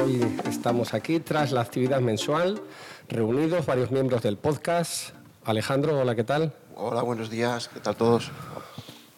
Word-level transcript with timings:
Hoy 0.00 0.20
estamos 0.48 0.94
aquí 0.94 1.18
tras 1.18 1.50
la 1.50 1.60
actividad 1.60 2.00
mensual, 2.00 2.60
reunidos 3.08 3.66
varios 3.66 3.90
miembros 3.90 4.22
del 4.22 4.36
podcast. 4.36 5.10
Alejandro, 5.44 5.98
hola, 5.98 6.14
¿qué 6.14 6.22
tal? 6.22 6.52
Hola, 6.76 7.02
buenos 7.02 7.30
días, 7.30 7.68
¿qué 7.68 7.80
tal 7.80 7.96
todos? 7.96 8.30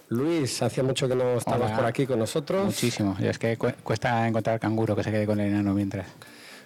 Luis, 0.09 0.63
hacía 0.63 0.83
mucho 0.83 1.07
que 1.07 1.15
no 1.15 1.35
estabas 1.35 1.73
por 1.73 1.85
aquí 1.85 2.07
con 2.07 2.19
nosotros. 2.19 2.65
Muchísimo, 2.65 3.15
y 3.19 3.27
es 3.27 3.39
que 3.39 3.59
cuesta 3.59 4.27
encontrar 4.27 4.59
canguro 4.59 4.97
que 4.97 5.05
se 5.05 5.11
quede 5.11 5.27
con 5.27 5.39
el 5.41 5.49
enano 5.49 5.75
mientras. 5.75 6.07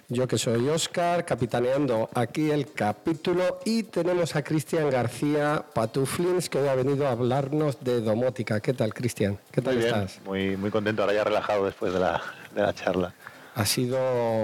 Yo 0.07 0.27
que 0.27 0.37
soy 0.37 0.69
Oscar, 0.69 1.25
capitaneando 1.25 2.09
aquí 2.13 2.51
el 2.51 2.71
capítulo 2.71 3.59
y 3.65 3.83
tenemos 3.83 4.35
a 4.35 4.43
Cristian 4.43 4.89
García 4.91 5.65
Patuflins 5.73 6.47
que 6.47 6.59
hoy 6.59 6.67
ha 6.67 6.75
venido 6.75 7.07
a 7.07 7.11
hablarnos 7.11 7.83
de 7.83 8.01
domótica. 8.01 8.59
¿Qué 8.61 8.73
tal, 8.73 8.93
Cristian? 8.93 9.39
¿Qué 9.51 9.61
tal 9.61 9.75
muy 9.75 9.83
estás? 9.83 10.21
Muy, 10.23 10.55
muy 10.55 10.69
contento, 10.69 11.01
ahora 11.01 11.15
ya 11.15 11.23
relajado 11.23 11.65
después 11.65 11.91
de 11.91 11.99
la, 11.99 12.21
de 12.53 12.61
la 12.61 12.73
charla. 12.73 13.13
Ha 13.55 13.65
sido 13.65 13.97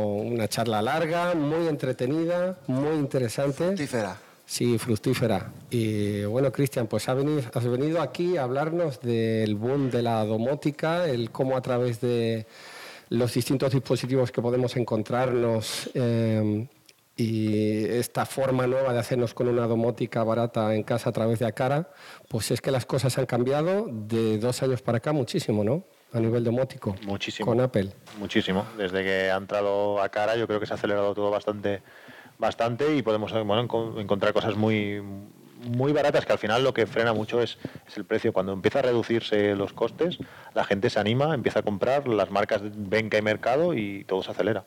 una 0.06 0.48
charla 0.48 0.82
larga, 0.82 1.36
muy 1.36 1.68
entretenida, 1.68 2.58
muy 2.68 2.96
interesante. 2.96 3.66
Fructífera. 3.66 4.18
Sí, 4.46 4.78
fructífera. 4.78 5.52
Y 5.70 6.24
bueno, 6.24 6.52
Cristian, 6.52 6.88
pues 6.88 7.08
has 7.10 7.18
venido, 7.18 7.42
has 7.54 7.68
venido 7.68 8.02
aquí 8.02 8.38
a 8.38 8.44
hablarnos 8.44 9.02
del 9.02 9.56
boom 9.56 9.92
de 9.92 10.02
la 10.02 10.24
domótica, 10.24 11.08
el 11.08 11.30
cómo 11.30 11.58
a 11.58 11.62
través 11.62 12.00
de 12.00 12.48
los 13.10 13.34
distintos 13.34 13.74
dispositivos 13.74 14.32
que 14.32 14.42
podemos 14.42 14.78
encontrarnos 14.78 15.90
eh, 15.94 16.68
y 17.18 17.84
esta 17.86 18.26
forma 18.26 18.66
nueva 18.68 18.94
de 18.94 19.00
hacernos 19.00 19.34
con 19.34 19.50
una 19.50 19.68
domótica 19.68 20.23
barata 20.23 20.73
en 20.73 20.84
casa 20.84 21.09
a 21.09 21.14
través 21.14 21.40
de 21.40 21.48
Acara, 21.48 21.92
pues 22.30 22.52
es 22.52 22.62
que 22.62 22.72
las 22.72 22.86
cosas 22.86 23.18
han 23.18 23.26
cambiado 23.26 23.88
de 23.92 24.38
dos 24.38 24.64
años 24.64 24.82
para 24.82 25.00
acá 25.00 25.12
muchísimo, 25.12 25.66
¿no? 25.66 25.84
A 26.14 26.20
nivel 26.20 26.44
domótico. 26.44 26.95
Muchísimo. 27.06 27.45
Con 27.45 27.62
Apple. 27.62 27.92
Muchísimo. 28.20 28.66
Desde 28.78 29.04
que 29.04 29.31
ha 29.31 29.38
entrado 29.38 30.02
Acara 30.02 30.36
yo 30.36 30.48
creo 30.48 30.59
que 30.59 30.66
se 30.66 30.73
ha 30.73 30.76
acelerado 30.76 31.14
todo 31.14 31.31
bastante, 31.31 31.81
bastante 32.38 32.95
y 32.95 33.02
podemos 33.02 33.31
bueno, 33.31 33.98
encontrar 33.98 34.34
cosas 34.34 34.56
muy 34.56 35.02
muy 35.62 35.94
baratas 35.94 36.26
que 36.26 36.34
al 36.34 36.40
final 36.40 36.64
lo 36.64 36.73
que 36.73 36.88
frena 36.88 37.14
mucho 37.14 37.40
es, 37.40 37.58
es, 37.88 37.95
el 37.95 38.03
precio. 38.03 38.34
Cuando 38.34 38.52
empieza 38.52 38.80
a 38.80 38.81
reducirse 38.81 39.56
los 39.56 39.73
costes, 39.73 40.18
la 40.56 40.64
gente 40.64 40.90
se 40.90 41.00
anima, 41.00 41.36
empieza 41.36 41.59
a 41.59 41.64
comprar, 41.64 42.08
las 42.08 42.31
marcas 42.31 42.62
ven 42.64 43.12
que 43.12 43.18
hay 43.18 43.22
mercado 43.22 43.75
y 43.75 44.03
todo 44.06 44.23
se 44.23 44.31
acelera. 44.31 44.66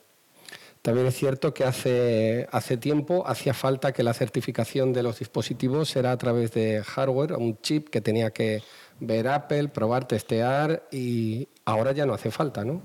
También 0.85 1.07
es 1.07 1.15
cierto 1.15 1.55
que 1.55 1.65
hace, 1.65 2.47
hace 2.53 2.77
tiempo 2.77 3.27
hacía 3.27 3.55
falta 3.55 3.93
que 3.93 4.03
la 4.03 4.13
certificación 4.13 4.93
de 4.93 5.03
los 5.03 5.19
dispositivos 5.19 5.97
era 5.97 6.13
a 6.13 6.19
través 6.19 6.53
de 6.53 6.83
hardware, 6.85 7.33
un 7.33 7.59
chip 7.63 7.89
que 7.89 8.03
tenía 8.03 8.33
que 8.33 8.63
ver 9.01 9.29
Apple, 9.29 9.69
probar, 9.69 10.07
testear 10.07 10.85
y 10.91 11.49
ahora 11.65 11.93
ya 11.93 12.07
no 12.07 12.15
hace 12.15 12.31
falta, 12.31 12.65
¿no? 12.65 12.83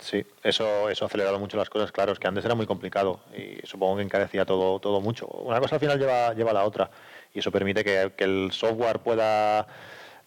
Sí, 0.00 0.24
eso, 0.44 0.88
eso 0.88 1.04
ha 1.04 1.08
acelerado 1.08 1.38
mucho 1.40 1.56
las 1.56 1.68
cosas, 1.68 1.90
claro, 1.90 2.12
es 2.12 2.20
que 2.20 2.28
antes 2.28 2.44
era 2.44 2.54
muy 2.54 2.66
complicado 2.66 3.20
y 3.36 3.66
supongo 3.66 3.96
que 3.96 4.02
encarecía 4.02 4.44
todo, 4.44 4.78
todo 4.78 5.00
mucho. 5.00 5.26
Una 5.26 5.58
cosa 5.58 5.76
al 5.76 5.80
final 5.80 5.98
lleva, 5.98 6.32
lleva 6.32 6.52
a 6.52 6.54
la 6.54 6.64
otra 6.64 6.90
y 7.34 7.40
eso 7.40 7.50
permite 7.50 7.82
que, 7.82 8.12
el 8.18 8.52
software 8.52 9.00
pueda 9.00 9.66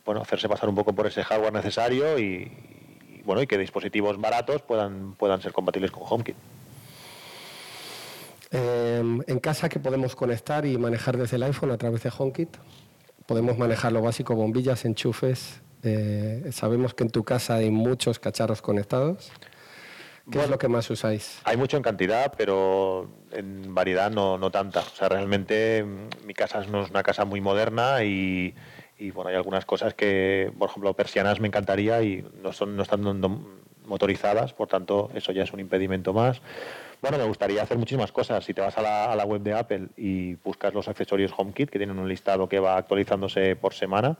bueno, 0.03 0.21
hacerse 0.21 0.49
pasar 0.49 0.67
un 0.67 0.75
poco 0.75 0.93
por 0.93 1.07
ese 1.07 1.23
hardware 1.23 1.53
necesario 1.53 2.19
y, 2.19 2.51
bueno, 3.23 3.41
y 3.41 3.47
que 3.47 3.57
dispositivos 3.57 4.19
baratos 4.19 4.61
puedan, 4.63 5.13
puedan 5.13 5.41
ser 5.41 5.53
compatibles 5.53 5.91
con 5.91 6.03
HomeKit. 6.05 6.35
Em, 8.51 9.21
en 9.27 9.39
casa 9.39 9.69
que 9.69 9.79
podemos 9.79 10.15
conectar 10.15 10.65
y 10.65 10.77
manejar 10.77 11.15
desde 11.15 11.37
el 11.37 11.43
iPhone 11.43 11.71
a 11.71 11.77
través 11.77 12.03
de 12.03 12.11
HomeKit. 12.17 12.57
Podemos 13.29 13.59
manejar 13.59 13.91
lo 13.91 14.01
básico, 14.01 14.33
bombillas, 14.33 14.85
enchufes. 14.85 15.61
Eh, 15.83 16.49
sabemos 16.51 16.95
que 16.95 17.03
en 17.03 17.11
tu 17.11 17.23
casa 17.23 17.57
hay 17.57 17.69
muchos 17.69 18.17
cacharros 18.17 18.63
conectados. 18.63 19.31
¿Qué 20.31 20.41
es 20.41 20.49
lo 20.49 20.57
que 20.57 20.67
más 20.67 20.89
usáis? 20.89 21.39
Hay 21.43 21.55
mucho 21.55 21.77
en 21.77 21.83
cantidad, 21.83 22.33
pero 22.35 23.07
en 23.31 23.75
variedad 23.75 24.09
no, 24.09 24.39
no 24.39 24.49
tanta. 24.49 24.79
O 24.79 24.95
sea, 24.95 25.09
realmente 25.09 25.83
mm, 25.83 26.25
mi 26.25 26.33
casa 26.33 26.65
no 26.71 26.81
es 26.81 26.89
una 26.89 27.03
casa 27.03 27.23
muy 27.23 27.39
moderna 27.39 28.03
y, 28.03 28.55
bueno, 29.13 29.29
hay 29.29 29.35
algunas 29.35 29.63
cosas 29.63 29.93
que, 29.93 30.51
por 30.57 30.71
ejemplo, 30.71 30.95
persianas 30.95 31.39
me 31.39 31.49
encantaría 31.49 32.01
y 32.01 32.25
no, 32.41 32.51
son, 32.51 32.75
no 32.75 32.81
están 32.81 33.03
motorizadas, 33.85 34.53
por 34.53 34.67
tanto, 34.67 35.11
eso 35.13 35.31
ya 35.33 35.43
es 35.43 35.53
un 35.53 35.59
impedimento 35.59 36.13
más. 36.13 36.41
Bueno, 37.01 37.17
me 37.17 37.23
gustaría 37.23 37.63
hacer 37.63 37.77
muchísimas 37.77 38.11
cosas. 38.11 38.43
Si 38.43 38.53
te 38.53 38.59
vas 38.59 38.77
a 38.77 39.15
la, 39.15 39.25
web 39.25 39.41
de 39.41 39.53
Apple 39.53 39.87
y 39.95 40.35
buscas 40.35 40.73
los 40.73 40.87
accesorios 40.89 41.31
HomeKit, 41.35 41.69
que 41.69 41.79
tienen 41.79 41.97
un 41.97 42.09
listado 42.09 42.49
que 42.49 42.59
va 42.59 42.75
actualizándose 42.75 43.55
por 43.55 43.73
semana, 43.73 44.17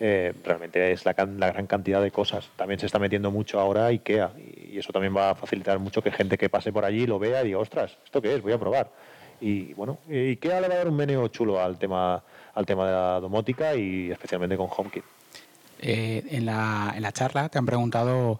eh, 0.00 0.32
realmente 0.42 0.92
es 0.92 1.04
la, 1.04 1.12
gran 1.12 1.66
cantidad 1.66 2.02
de 2.02 2.10
cosas. 2.10 2.48
También 2.56 2.80
se 2.80 2.86
está 2.86 2.98
metiendo 2.98 3.30
mucho 3.30 3.60
ahora 3.60 3.86
IKEA 3.86 4.32
y 4.70 4.78
eso 4.78 4.92
también 4.92 5.14
va 5.14 5.30
a 5.30 5.34
facilitar 5.34 5.78
mucho 5.78 6.00
que 6.00 6.10
gente 6.10 6.38
que 6.38 6.48
pase 6.48 6.72
por 6.72 6.86
allí 6.86 7.06
lo 7.06 7.18
vea 7.18 7.42
y 7.42 7.48
diga, 7.48 7.58
ostras, 7.58 7.98
¿esto 8.02 8.22
qué 8.22 8.34
es? 8.34 8.40
Voy 8.40 8.52
a 8.52 8.58
probar. 8.58 8.90
Y 9.38 9.74
bueno, 9.74 9.98
IKEA 10.08 10.62
le 10.62 10.68
va 10.68 10.74
a 10.74 10.78
dar 10.78 10.88
un 10.88 10.96
meneo 10.96 11.28
chulo 11.28 11.60
al 11.60 11.78
tema, 11.78 12.22
al 12.54 12.64
tema 12.64 12.86
de 12.86 12.92
la 12.92 13.20
domótica 13.20 13.74
y 13.74 14.10
especialmente 14.10 14.56
con 14.56 14.68
HomeKit. 14.74 15.04
Eh, 15.80 16.24
en, 16.30 16.46
la, 16.46 16.94
en 16.96 17.02
la 17.02 17.12
charla 17.12 17.48
te 17.50 17.58
han 17.58 17.66
preguntado 17.66 18.38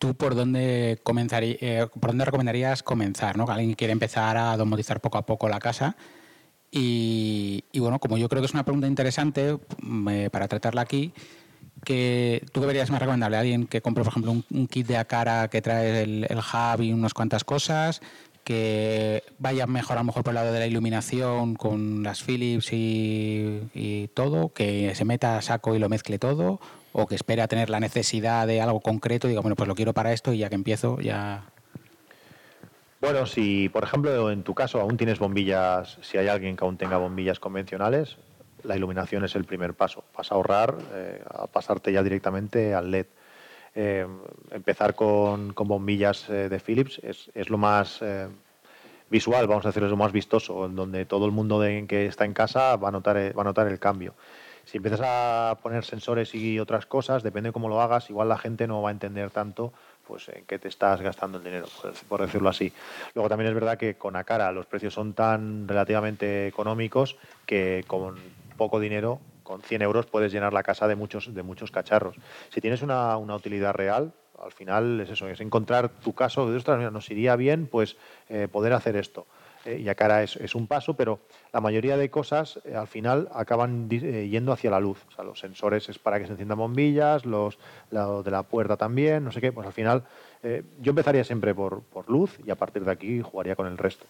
tú 0.00 0.14
por 0.14 0.34
dónde 0.34 0.98
comenzaría, 1.04 1.56
eh, 1.60 1.86
por 2.00 2.10
dónde 2.10 2.24
recomendarías 2.24 2.82
comenzar, 2.82 3.36
¿no? 3.36 3.44
Alguien 3.44 3.74
quiere 3.74 3.92
empezar 3.92 4.36
a 4.38 4.56
domotizar 4.56 5.00
poco 5.00 5.18
a 5.18 5.26
poco 5.26 5.48
la 5.48 5.60
casa 5.60 5.94
y, 6.72 7.62
bueno, 7.78 7.98
como 7.98 8.16
yo 8.16 8.28
creo 8.28 8.40
que 8.40 8.46
es 8.46 8.54
una 8.54 8.64
pregunta 8.64 8.86
interesante 8.86 9.58
mm, 9.82 10.28
para 10.32 10.48
tratarla 10.48 10.80
aquí, 10.80 11.12
que 11.84 12.44
tú 12.52 12.60
deberías 12.60 12.90
más 12.90 13.00
recomendable 13.00 13.36
alguien 13.36 13.66
que 13.66 13.82
compre, 13.82 14.02
por 14.02 14.12
ejemplo, 14.12 14.32
un, 14.32 14.66
kit 14.68 14.86
de 14.86 14.96
Acara 14.96 15.48
que 15.48 15.60
trae 15.60 16.02
el, 16.02 16.26
el, 16.28 16.38
hub 16.38 16.80
y 16.80 16.92
unas 16.92 17.12
cuantas 17.12 17.44
cosas, 17.44 18.00
que 18.42 19.22
vaya 19.38 19.66
mejor 19.66 19.98
a 19.98 20.00
lo 20.00 20.04
mejor 20.04 20.22
por 20.22 20.30
el 20.30 20.36
lado 20.36 20.52
de 20.52 20.60
la 20.60 20.66
iluminación 20.66 21.56
con 21.56 22.02
las 22.02 22.22
Philips 22.22 22.72
y, 22.72 23.60
y 23.74 24.08
todo, 24.14 24.52
que 24.54 24.94
se 24.94 25.04
meta 25.04 25.36
a 25.36 25.42
saco 25.42 25.74
y 25.74 25.78
lo 25.78 25.90
mezcle 25.90 26.18
todo, 26.18 26.58
o 26.92 27.06
que 27.06 27.14
espere 27.14 27.42
a 27.42 27.48
tener 27.48 27.70
la 27.70 27.80
necesidad 27.80 28.46
de 28.46 28.60
algo 28.60 28.80
concreto 28.80 29.28
diga, 29.28 29.40
bueno, 29.40 29.56
pues 29.56 29.68
lo 29.68 29.74
quiero 29.74 29.92
para 29.92 30.12
esto 30.12 30.32
y 30.32 30.38
ya 30.38 30.48
que 30.48 30.54
empiezo 30.56 31.00
ya 31.00 31.44
bueno, 33.00 33.24
si 33.24 33.70
por 33.70 33.82
ejemplo 33.82 34.30
en 34.30 34.42
tu 34.42 34.54
caso 34.54 34.78
aún 34.78 34.98
tienes 34.98 35.18
bombillas, 35.18 35.96
si 36.02 36.18
hay 36.18 36.28
alguien 36.28 36.54
que 36.54 36.64
aún 36.64 36.76
tenga 36.76 36.98
bombillas 36.98 37.40
convencionales, 37.40 38.18
la 38.62 38.76
iluminación 38.76 39.24
es 39.24 39.34
el 39.36 39.44
primer 39.44 39.72
paso. 39.72 40.04
Vas 40.14 40.30
a 40.30 40.34
ahorrar, 40.34 40.76
eh, 40.92 41.22
a 41.26 41.46
pasarte 41.46 41.92
ya 41.92 42.02
directamente 42.02 42.74
al 42.74 42.90
LED. 42.90 43.06
Eh, 43.74 44.06
empezar 44.50 44.94
con, 44.94 45.54
bombillas 45.54 46.28
eh, 46.28 46.50
de 46.50 46.60
Philips 46.60 47.00
es, 47.02 47.48
lo 47.48 47.56
más 47.56 48.00
visual, 49.08 49.46
vamos 49.46 49.64
a 49.64 49.70
decir, 49.70 49.82
es 49.82 49.90
lo 49.90 49.96
más 49.96 50.12
vistoso, 50.12 50.66
en 50.66 50.76
donde 50.76 51.06
todo 51.06 51.24
el 51.24 51.32
mundo 51.32 51.60
que 51.88 52.04
está 52.04 52.26
en 52.26 52.34
casa 52.34 52.76
va 52.76 52.88
a 52.88 52.92
notar, 52.92 53.16
va 53.36 53.40
a 53.40 53.44
notar 53.44 53.66
el 53.66 53.78
cambio. 53.78 54.14
Si 54.64 54.76
empiezas 54.76 55.00
a 55.04 55.58
poner 55.62 55.84
sensores 55.84 56.34
y 56.34 56.58
otras 56.58 56.86
cosas, 56.86 57.22
depende 57.22 57.48
de 57.48 57.52
cómo 57.52 57.68
lo 57.68 57.80
hagas, 57.80 58.10
igual 58.10 58.28
la 58.28 58.38
gente 58.38 58.66
no 58.66 58.82
va 58.82 58.90
a 58.90 58.92
entender 58.92 59.30
tanto 59.30 59.72
pues 60.06 60.28
en 60.28 60.44
qué 60.44 60.58
te 60.58 60.68
estás 60.68 61.00
gastando 61.00 61.38
el 61.38 61.44
dinero, 61.44 61.66
por 62.08 62.20
decirlo 62.20 62.48
así. 62.48 62.72
Luego 63.14 63.28
también 63.28 63.48
es 63.48 63.54
verdad 63.54 63.78
que 63.78 63.94
con 63.96 64.16
Acara 64.16 64.50
los 64.50 64.66
precios 64.66 64.92
son 64.92 65.14
tan 65.14 65.68
relativamente 65.68 66.48
económicos 66.48 67.16
que 67.46 67.84
con 67.86 68.16
poco 68.56 68.80
dinero, 68.80 69.20
con 69.44 69.62
100 69.62 69.82
euros, 69.82 70.06
puedes 70.06 70.32
llenar 70.32 70.52
la 70.52 70.62
casa 70.62 70.88
de 70.88 70.96
muchos, 70.96 71.32
de 71.32 71.42
muchos 71.42 71.70
cacharros. 71.70 72.16
Si 72.50 72.60
tienes 72.60 72.82
una, 72.82 73.16
utilidad 73.16 73.72
real, 73.72 74.12
al 74.42 74.52
final 74.52 75.00
es 75.00 75.10
eso, 75.10 75.28
es 75.28 75.40
encontrar 75.40 75.88
tu 75.88 76.12
caso 76.12 76.50
de, 76.50 76.56
ostras, 76.56 76.92
nos 76.92 77.10
iría 77.10 77.36
bien 77.36 77.66
pues 77.66 77.96
eh, 78.28 78.48
poder 78.50 78.72
hacer 78.72 78.96
esto. 78.96 79.26
Eh, 79.66 79.82
y 79.84 79.88
a 79.88 79.94
cara 79.94 80.22
es, 80.22 80.54
un 80.54 80.66
paso, 80.66 80.94
pero 80.94 81.20
la 81.52 81.60
mayoría 81.60 81.98
de 81.98 82.10
cosas 82.10 82.60
eh, 82.64 82.74
al 82.74 82.86
final 82.86 83.28
acaban 83.34 83.88
eh, 83.90 84.28
yendo 84.30 84.52
hacia 84.52 84.70
la 84.70 84.80
luz. 84.80 84.98
O 85.08 85.12
sea, 85.12 85.24
los 85.24 85.38
sensores 85.38 85.88
es 85.90 85.98
para 85.98 86.18
que 86.18 86.24
se 86.26 86.32
enciendan 86.32 86.58
bombillas, 86.58 87.26
los 87.26 87.58
de 87.90 88.30
la 88.30 88.42
puerta 88.42 88.76
también, 88.76 89.24
no 89.24 89.32
sé 89.32 89.40
qué. 89.40 89.52
Pues 89.52 89.66
al 89.66 89.72
final 89.72 90.04
yo 90.80 90.90
empezaría 90.90 91.22
siempre 91.22 91.54
por, 91.54 91.82
luz 92.08 92.38
y 92.46 92.50
a 92.50 92.54
partir 92.54 92.82
de 92.82 92.90
aquí 92.90 93.20
jugaría 93.20 93.54
con 93.54 93.66
el 93.66 93.76
resto. 93.76 94.06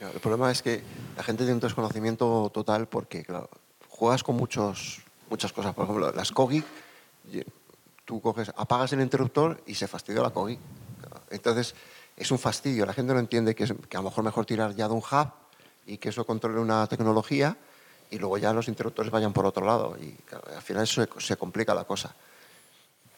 El 0.00 0.20
problema 0.20 0.50
es 0.50 0.60
que 0.60 0.82
la 1.16 1.22
gente 1.22 1.44
tiene 1.44 1.54
un 1.54 1.60
desconocimiento 1.60 2.50
total 2.52 2.88
porque, 2.88 3.24
claro, 3.24 3.48
juegas 3.88 4.22
con 4.22 4.36
muchos, 4.36 5.00
muchas 5.30 5.52
cosas. 5.52 5.74
Por 5.74 5.84
ejemplo, 5.84 6.12
las 6.12 6.32
Kogi, 6.32 6.62
tú 8.04 8.20
coges, 8.20 8.52
apagas 8.56 8.92
el 8.92 9.00
interruptor 9.00 9.62
y 9.64 9.76
se 9.76 9.88
fastidia 9.88 10.20
la 10.20 10.30
Kogi. 10.30 10.58
Entonces, 11.30 11.74
es 12.16 12.30
un 12.30 12.38
fastidio. 12.38 12.86
La 12.86 12.92
gente 12.92 13.12
no 13.12 13.20
entiende 13.20 13.54
que, 13.54 13.64
es, 13.64 13.74
que 13.88 13.96
a 13.96 14.00
lo 14.00 14.04
mejor 14.08 14.24
mejor 14.24 14.46
tirar 14.46 14.74
ya 14.74 14.88
de 14.88 14.94
un 14.94 15.00
hub 15.00 15.32
y 15.86 15.98
que 15.98 16.10
eso 16.10 16.24
controle 16.24 16.60
una 16.60 16.86
tecnología 16.86 17.56
y 18.10 18.18
luego 18.18 18.38
ya 18.38 18.52
los 18.52 18.68
interruptores 18.68 19.10
vayan 19.10 19.32
por 19.32 19.46
otro 19.46 19.64
lado. 19.64 19.96
Y 20.00 20.14
al 20.54 20.62
final 20.62 20.82
eso 20.84 21.06
se, 21.18 21.36
complica 21.36 21.74
la 21.74 21.84
cosa. 21.84 22.14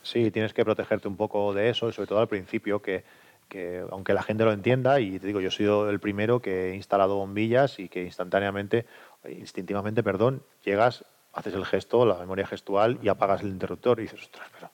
Sí, 0.03 0.31
tienes 0.31 0.53
que 0.55 0.65
protegerte 0.65 1.09
un 1.09 1.17
poco 1.17 1.53
de 1.53 1.71
eso 1.71 1.89
y 1.89 1.93
sobre 1.93 2.07
todo 2.07 2.21
al 2.21 2.29
principio 2.29 2.81
que, 2.81 3.05
que, 3.49 3.85
aunque 3.91 4.15
la 4.15 4.23
gente 4.23 4.45
lo 4.45 4.53
entienda, 4.53 5.01
y 5.01 5.19
te 5.19 5.27
digo, 5.27 5.41
yo 5.41 5.49
he 5.49 5.53
sido 5.53 5.91
el 5.91 5.99
primero 5.99 6.41
que 6.41 6.71
he 6.71 6.75
instalado 6.77 7.17
bombillas 7.17 7.81
y 7.81 7.89
que 7.89 8.05
instantáneamente, 8.05 8.87
instintivamente, 9.29 10.03
perdón, 10.03 10.43
llegas, 10.65 11.05
haces 11.33 11.55
el 11.55 11.67
gesto, 11.67 12.07
la 12.07 12.17
memoria 12.17 12.47
gestual 12.47 12.99
y 13.03 13.09
apagas 13.09 13.41
el 13.41 13.49
interruptor 13.49 13.99
y 13.99 14.03
dices, 14.03 14.23
ostras, 14.23 14.49
pero 14.55 14.71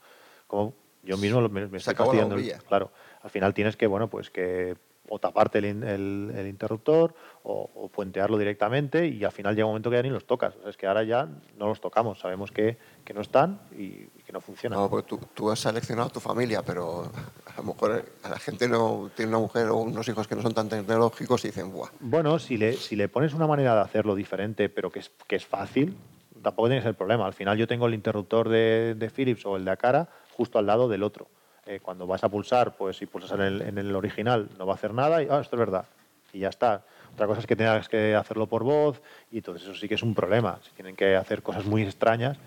¿cómo? 0.46 0.74
Yo 1.02 1.16
mismo 1.16 1.40
me, 1.48 1.66
me 1.66 1.78
estoy 1.78 1.94
fastidiando. 1.94 2.36
Claro, 2.68 2.90
al 3.22 3.30
final 3.30 3.54
tienes 3.54 3.76
que, 3.76 3.86
bueno, 3.86 4.08
pues 4.08 4.30
que 4.30 4.76
o 5.10 5.18
taparte 5.18 5.58
el, 5.58 5.64
el, 5.64 6.46
interruptor 6.46 7.14
o, 7.42 7.90
puentearlo 7.92 8.38
directamente 8.38 9.08
y 9.08 9.24
al 9.24 9.32
final 9.32 9.56
llega 9.56 9.66
un 9.66 9.72
momento 9.72 9.90
que 9.90 9.96
ya 9.96 10.02
ni 10.02 10.08
los 10.08 10.24
tocas. 10.24 10.54
es 10.66 10.76
que 10.76 10.86
ahora 10.86 11.02
ya 11.02 11.28
no 11.58 11.66
los 11.66 11.80
tocamos, 11.80 12.20
sabemos 12.20 12.52
que, 12.52 12.78
que 13.04 13.12
no 13.12 13.20
están 13.20 13.60
y, 13.72 14.06
que 14.24 14.32
no 14.32 14.40
funcionan. 14.40 14.78
No, 14.78 14.88
porque 14.88 15.08
tú, 15.08 15.18
tú, 15.34 15.50
has 15.50 15.58
seleccionado 15.58 16.08
a 16.08 16.12
tu 16.12 16.20
familia, 16.20 16.62
pero 16.62 17.10
a 17.44 17.56
lo 17.56 17.62
mejor 17.64 18.04
a 18.22 18.28
la 18.28 18.38
gente 18.38 18.68
no 18.68 19.10
tiene 19.16 19.30
una 19.30 19.40
mujer 19.40 19.66
o 19.68 19.78
unos 19.78 20.08
hijos 20.08 20.28
que 20.28 20.36
no 20.36 20.42
son 20.42 20.54
tan 20.54 20.68
tecnológicos 20.68 21.44
y 21.44 21.48
dicen, 21.48 21.72
¡buah! 21.72 21.90
Bueno, 21.98 22.38
si 22.38 22.56
le, 22.56 22.74
si 22.74 22.94
le 22.94 23.08
pones 23.08 23.34
una 23.34 23.48
manera 23.48 23.74
de 23.74 23.80
hacerlo 23.80 24.14
diferente, 24.14 24.68
pero 24.68 24.90
que 24.92 25.00
es, 25.00 25.10
que 25.26 25.34
es 25.34 25.44
fácil, 25.44 25.96
tampoco 26.40 26.68
tienes 26.68 26.86
el 26.86 26.94
problema. 26.94 27.26
Al 27.26 27.34
final 27.34 27.58
yo 27.58 27.66
tengo 27.66 27.88
el 27.88 27.94
interruptor 27.94 28.48
de, 28.48 28.94
de 28.96 29.10
Philips 29.10 29.44
o 29.44 29.56
el 29.56 29.64
de 29.64 29.72
Acara 29.72 30.08
justo 30.36 30.60
al 30.60 30.66
lado 30.66 30.88
del 30.88 31.02
otro. 31.02 31.26
Eh, 31.70 31.78
cuando 31.78 32.04
vas 32.04 32.24
a 32.24 32.28
pulsar, 32.28 32.76
pues 32.76 32.96
si 32.96 33.06
pulsas 33.06 33.38
en 33.38 33.78
el, 33.78 33.94
original 33.94 34.48
no 34.58 34.66
va 34.66 34.72
a 34.72 34.74
hacer 34.74 34.92
nada 34.92 35.22
y 35.22 35.28
ah, 35.30 35.38
esto 35.38 35.54
es 35.54 35.60
verdad. 35.60 35.84
Y 36.32 36.40
ya 36.40 36.48
está. 36.48 36.82
Otra 37.14 37.28
cosa 37.28 37.38
es 37.38 37.46
que 37.46 37.54
tengas 37.54 37.88
que 37.88 38.16
hacerlo 38.16 38.48
por 38.48 38.64
voz 38.64 39.00
y 39.30 39.36
entonces 39.36 39.68
eso 39.68 39.78
sí 39.78 39.86
que 39.86 39.94
es 39.94 40.02
un 40.02 40.12
problema. 40.12 40.58
Si 40.64 40.72
tienen 40.72 40.96
que 40.96 41.14
hacer 41.14 41.44
cosas 41.44 41.64
muy 41.66 41.84
extrañas, 41.84 42.38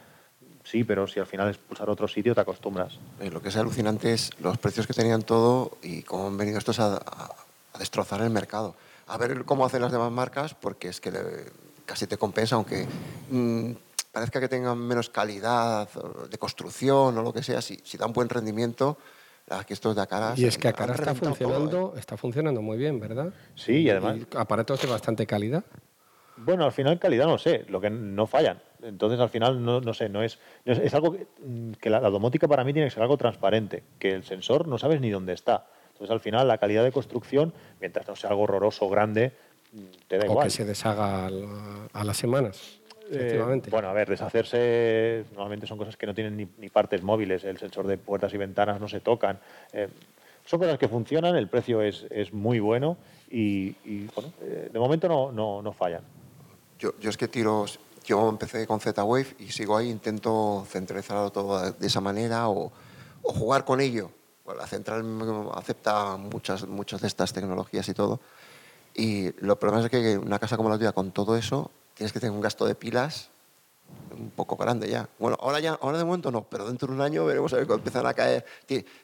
sí, 0.66 0.84
pero 0.84 1.08
si 1.08 1.22
al 1.22 1.26
final 1.26 1.50
es 1.50 1.58
pulsar 1.58 1.90
otro 1.90 2.06
sitio 2.06 2.36
te 2.36 2.42
acostumbras. 2.42 3.00
Eh, 3.22 3.32
lo 3.32 3.42
que 3.42 3.48
es 3.48 3.56
alucinante 3.56 4.12
es 4.12 4.30
los 4.42 4.58
precios 4.58 4.88
que 4.88 4.94
tenían 4.94 5.22
todo 5.22 5.78
y 5.82 6.02
cómo 6.02 6.28
han 6.28 6.38
venido 6.38 6.58
estos 6.58 6.82
a, 6.82 6.98
a, 6.98 7.80
destrozar 7.80 8.20
el 8.20 8.30
mercado. 8.30 8.76
A 9.08 9.18
ver 9.18 9.46
cómo 9.46 9.66
hacen 9.66 9.82
las 9.82 9.94
demás 9.94 10.12
marcas, 10.12 10.54
porque 10.54 10.90
es 10.90 11.00
que 11.00 11.14
casi 11.86 12.08
te 12.08 12.18
compensa, 12.18 12.56
aunque 12.56 12.88
mm, 13.30 13.72
parezca 14.14 14.40
que 14.40 14.48
tengan 14.48 14.78
menos 14.78 15.10
calidad 15.10 15.90
de 16.30 16.38
construcción 16.38 17.18
o 17.18 17.22
lo 17.22 17.34
que 17.34 17.44
sea, 17.44 17.62
si, 17.62 17.82
si 17.84 17.98
dan 17.98 18.14
buen 18.14 18.30
rendimiento, 18.30 18.98
Aquí 19.50 19.74
estos 19.74 19.96
de 19.96 20.02
Acara. 20.02 20.34
Y 20.38 20.46
es 20.46 20.58
que 20.58 20.70
Acara 20.70 20.94
está 20.94 21.14
funcionando, 21.14 21.94
¿eh? 21.96 22.00
está 22.00 22.16
funcionando 22.16 22.62
muy 22.62 22.78
bien, 22.78 23.00
¿verdad? 23.00 23.34
Sí, 23.56 23.82
y 23.82 23.90
además. 23.90 24.20
aparatos 24.36 24.82
de 24.82 24.88
bastante 24.88 25.28
calidad. 25.28 25.64
Bueno, 26.38 26.66
al 26.66 26.72
final 26.72 26.98
calidad 26.98 27.28
no 27.28 27.38
sé, 27.38 27.66
lo 27.68 27.82
que 27.82 27.90
no 27.90 28.26
fallan. 28.26 28.62
Entonces 28.82 29.20
al 29.20 29.30
final 29.30 29.64
no, 29.64 29.82
no 29.82 29.94
sé, 29.94 30.10
no 30.10 30.24
es, 30.24 30.40
es, 30.66 30.94
algo 30.94 31.16
que, 31.80 31.90
la, 31.90 32.00
domótica 32.00 32.48
para 32.48 32.64
mí 32.64 32.74
tiene 32.74 32.88
que 32.88 32.94
ser 32.94 33.04
algo 33.04 33.18
transparente, 33.18 33.84
que 34.00 34.12
el 34.12 34.24
sensor 34.24 34.68
no 34.68 34.78
sabes 34.78 35.00
ni 35.00 35.10
dónde 35.10 35.34
está. 35.34 35.68
Entonces 35.92 36.12
al 36.12 36.20
final 36.20 36.48
la 36.48 36.58
calidad 36.58 36.84
de 36.84 36.92
construcción, 36.92 37.54
mientras 37.80 38.08
no 38.08 38.16
sea 38.16 38.32
algo 38.32 38.44
horroroso, 38.44 38.90
grande, 38.90 39.34
te 40.08 40.18
da 40.18 40.26
igual. 40.26 40.40
O 40.40 40.44
que 40.44 40.50
se 40.50 40.66
deshaga 40.66 41.28
a 41.28 42.04
las 42.04 42.18
semanas. 42.18 42.80
Eh, 43.16 43.62
bueno, 43.70 43.90
a 43.90 43.94
ver, 43.94 44.10
deshacerse 44.10 45.26
normalmente 45.32 45.68
son 45.68 45.78
cosas 45.78 45.98
que 45.98 46.06
no 46.06 46.14
tienen 46.14 46.50
ni, 46.58 46.70
partes 46.70 47.04
móviles. 47.04 47.44
El 47.44 47.58
sensor 47.58 47.88
de 47.88 47.98
puertas 47.98 48.34
y 48.34 48.38
ventanas 48.38 48.80
no 48.80 48.88
se 48.88 49.00
tocan. 49.00 49.40
Eh, 49.72 49.88
son 50.46 50.60
cosas 50.60 50.78
que 50.78 50.88
funcionan, 50.88 51.36
el 51.36 51.48
precio 51.48 51.82
es, 51.82 52.06
es 52.10 52.34
muy 52.34 52.60
bueno 52.60 52.98
y, 53.30 53.72
bueno, 54.16 54.34
eh, 54.42 54.70
de 54.72 54.80
momento 54.80 55.08
no, 55.08 55.32
no, 55.32 55.62
no 55.62 55.72
fallan. 55.72 56.02
Yo, 56.78 56.94
yo, 57.00 57.10
es 57.10 57.18
que 57.18 57.28
tiro, 57.28 57.66
yo 58.04 58.30
empecé 58.30 58.68
con 58.68 58.80
Z-Wave 58.80 59.36
y 59.40 59.52
sigo 59.52 59.78
ahí, 59.78 59.90
intento 59.90 60.66
centralizarlo 60.68 61.32
todo 61.32 61.72
de 61.72 61.88
esa 61.88 62.02
manera 62.02 62.50
o, 62.50 62.72
o 63.22 63.34
jugar 63.34 63.64
con 63.64 63.80
ello. 63.80 64.12
la 64.46 64.68
central 64.68 65.04
acepta 65.54 66.18
muchas, 66.18 66.68
muchas 66.68 67.02
de 67.02 67.08
estas 67.08 67.32
tecnologías 67.32 67.88
y 67.88 67.94
todo. 67.94 68.20
Y 68.96 69.32
lo 69.44 69.58
problema 69.58 69.84
es 69.84 69.90
que 69.90 70.18
una 70.18 70.40
casa 70.40 70.58
como 70.58 70.70
la 70.70 70.78
tuya, 70.78 70.92
con 70.92 71.12
todo 71.12 71.36
eso, 71.36 71.72
tienes 71.94 72.14
que 72.14 72.20
tener 72.20 72.34
un 72.34 72.42
gasto 72.42 72.66
de 72.66 72.76
pilas 72.76 73.30
un 74.18 74.30
poco 74.30 74.56
grande 74.56 74.90
ya. 74.90 75.10
Bueno, 75.20 75.38
ahora 75.40 75.60
ya, 75.60 75.78
ahora 75.82 75.98
de 75.98 76.06
momento 76.06 76.32
no, 76.32 76.44
pero 76.44 76.68
dentro 76.68 76.88
de 76.88 76.94
un 76.94 77.02
año 77.02 77.26
veremos 77.26 77.52
a 77.54 77.58
ver 77.58 77.66
cuando 77.66 77.82
empiezan 77.82 78.06
a 78.06 78.14
caer. 78.14 78.46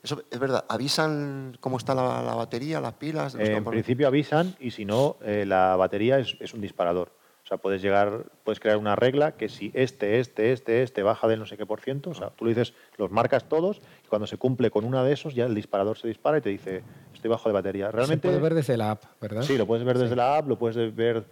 Eso 0.03 0.23
es 0.29 0.39
verdad, 0.39 0.65
¿avisan 0.69 1.57
cómo 1.59 1.77
está 1.77 1.95
la, 1.95 2.35
batería, 2.35 2.79
las 2.79 2.93
pilas? 2.93 3.35
en 3.35 3.63
principio 3.63 4.07
avisan 4.07 4.55
y 4.59 4.71
si 4.71 4.85
no, 4.85 5.17
eh, 5.23 5.45
la 5.45 5.75
batería 5.75 6.19
es, 6.19 6.37
es, 6.39 6.53
un 6.53 6.61
disparador. 6.61 7.11
O 7.43 7.47
sea, 7.49 7.57
puedes 7.57 7.81
llegar, 7.81 8.25
puedes 8.43 8.59
crear 8.59 8.77
una 8.77 8.95
regla 8.95 9.31
que 9.31 9.49
si 9.49 9.71
este, 9.73 10.19
este, 10.19 10.51
este, 10.51 10.83
este 10.83 11.01
baja 11.01 11.27
del 11.27 11.39
no 11.39 11.47
sé 11.47 11.57
qué 11.57 11.65
por 11.65 11.81
ciento, 11.81 12.11
o 12.11 12.13
sea, 12.13 12.29
tú 12.29 12.45
lo 12.45 12.49
dices, 12.49 12.75
los 12.97 13.09
marcas 13.09 13.49
todos 13.49 13.81
y 14.05 14.07
cuando 14.07 14.27
se 14.27 14.37
cumple 14.37 14.69
con 14.69 14.85
una 14.85 15.03
de 15.03 15.13
esos 15.13 15.33
ya 15.33 15.45
el 15.45 15.55
disparador 15.55 15.97
se 15.97 16.07
dispara 16.07 16.37
y 16.37 16.41
te 16.41 16.49
dice, 16.49 16.83
estoy 17.11 17.31
bajo 17.31 17.49
de 17.49 17.53
batería. 17.53 17.89
Realmente, 17.89 18.27
se 18.27 18.31
puede 18.33 18.43
ver 18.43 18.53
desde 18.53 18.77
la 18.77 18.91
app, 18.91 19.03
¿verdad? 19.19 19.41
Sí, 19.41 19.57
lo 19.57 19.65
puedes 19.65 19.83
ver 19.83 19.97
desde 19.97 20.15
la 20.15 20.37
app, 20.37 20.47
lo 20.47 20.59
puedes 20.59 20.95
ver 20.95 21.25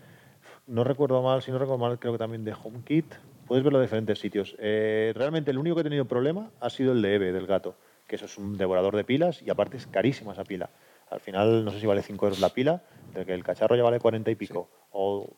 no 0.68 0.84
recuerdo 0.84 1.22
mal, 1.22 1.42
si 1.42 1.52
no 1.52 1.58
recuerdo 1.58 1.80
mal, 1.80 1.98
creo 1.98 2.14
que 2.14 2.19
también 2.19 2.44
de 2.44 2.54
HomeKit. 2.54 3.16
Puedes 3.48 3.64
verlo 3.64 3.80
en 3.80 3.86
diferentes 3.86 4.19
sitios. 4.19 4.56
Eh, 4.60 5.14
realmente 5.16 5.52
el 5.52 5.58
único 5.58 5.75
que 5.75 5.81
he 5.81 5.84
tenido 5.86 6.06
problema 6.06 6.52
ha 6.60 6.69
sido 6.69 6.92
el 6.92 7.02
de 7.02 7.16
Eve, 7.16 7.31
del 7.31 7.48
gato, 7.48 7.75
que 8.06 8.18
eso 8.18 8.25
es 8.25 8.38
un 8.38 8.58
devorador 8.58 8.96
de 8.96 9.06
pilas 9.06 9.42
y 9.42 9.50
aparte 9.50 9.78
es 9.78 9.88
carísima 9.88 10.34
esa 10.34 10.44
pila. 10.44 10.69
Al 11.10 11.22
final 11.22 11.64
no 11.64 11.72
sé 11.72 11.80
si 11.80 11.86
vale 11.86 12.04
5 12.04 12.25
euros 12.25 12.42
la 12.42 12.50
pila, 12.50 12.84
del 13.14 13.25
que 13.25 13.34
el 13.34 13.44
cacharro 13.44 13.78
ya 13.78 13.84
vale 13.84 14.00
40 14.00 14.30
y 14.30 14.36
pico. 14.36 14.69
O, 14.92 15.30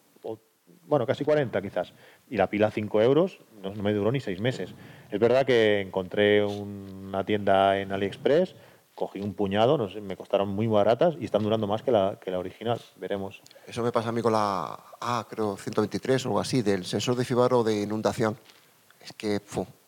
bueno, 0.88 1.06
casi 1.06 1.24
40 1.24 1.62
quizás. 1.62 1.94
Y 2.28 2.38
la 2.38 2.50
pila 2.50 2.72
5 2.72 3.02
euros 3.04 3.40
no, 3.62 3.76
no 3.76 3.84
me 3.84 3.94
duró 3.94 4.12
ni 4.12 4.20
6 4.20 4.42
meses. 4.42 4.74
Es 5.12 5.20
verdad 5.20 5.46
que 5.46 5.82
encontré 5.82 6.44
una 6.44 7.24
tienda 7.24 7.80
en 7.80 7.92
AliExpress 7.92 8.56
cogí 9.00 9.22
un 9.22 9.34
puñado, 9.34 9.78
no 9.78 9.90
sé, 9.90 10.02
me 10.02 10.18
costaron 10.18 10.50
muy 10.50 10.68
baratas 10.68 11.16
y 11.18 11.24
están 11.24 11.42
durando 11.42 11.68
más 11.68 11.82
que 11.82 11.90
la, 11.90 12.20
que 12.22 12.32
la 12.32 12.38
original. 12.38 12.82
Veremos. 12.98 13.42
Eso 13.66 13.82
me 13.82 13.94
pasa 13.94 14.10
a 14.10 14.12
mí 14.12 14.22
con 14.22 14.34
la 14.34 14.78
A, 15.00 15.26
creo 15.30 15.56
123 15.56 16.26
o 16.26 16.30
algo 16.30 16.40
así, 16.42 16.62
del 16.62 16.84
sensor 16.84 17.16
de 17.16 17.24
fibaro 17.24 17.64
de 17.64 17.82
inundación. 17.82 18.38
Es 19.00 19.14
que 19.14 19.40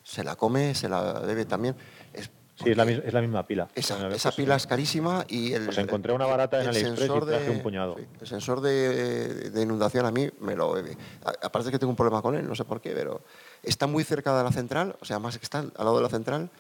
se 0.02 0.24
la 0.24 0.38
come, 0.38 0.74
se 0.76 0.88
la 0.88 1.20
bebe 1.20 1.44
también. 1.44 1.76
Es 2.14 2.32
Sí, 2.64 2.70
es 2.70 2.78
la, 2.78 2.84
es 2.84 3.12
la, 3.12 3.22
misma 3.22 3.48
pila. 3.48 3.70
Esa, 3.74 4.08
esa 4.10 4.32
pila 4.34 4.56
es 4.56 4.68
carísima 4.68 5.26
y 5.28 5.54
el. 5.54 5.66
Pues 5.66 5.80
encontré 5.80 6.14
una 6.14 6.28
barata 6.28 6.62
en 6.62 6.68
AliExpress 6.68 7.10
y 7.10 7.26
traje 7.26 7.50
un 7.50 7.62
puñado. 7.64 7.96
el 7.98 8.28
sensor 8.28 8.62
de, 8.62 9.50
de, 9.50 9.62
inundación 9.64 10.06
a 10.06 10.12
mí 10.12 10.30
me 10.42 10.56
lo 10.56 10.72
bebe. 10.74 10.96
Aparte 11.42 11.68
de 11.68 11.72
que 11.72 11.80
tengo 11.80 11.90
un 11.90 11.96
problema 11.96 12.22
con 12.22 12.36
él, 12.36 12.48
no 12.48 12.54
sé 12.54 12.64
por 12.64 12.80
qué, 12.80 12.92
pero 12.92 13.22
está 13.64 13.88
muy 13.88 14.04
cerca 14.04 14.38
de 14.38 14.44
la 14.44 14.52
central, 14.52 14.96
o 15.02 15.06
sea, 15.06 15.18
más 15.18 15.40
que 15.40 15.44
está 15.44 15.60
al 15.60 15.72
lado 15.76 15.98
de 15.98 16.04
la 16.04 16.10
central 16.10 16.52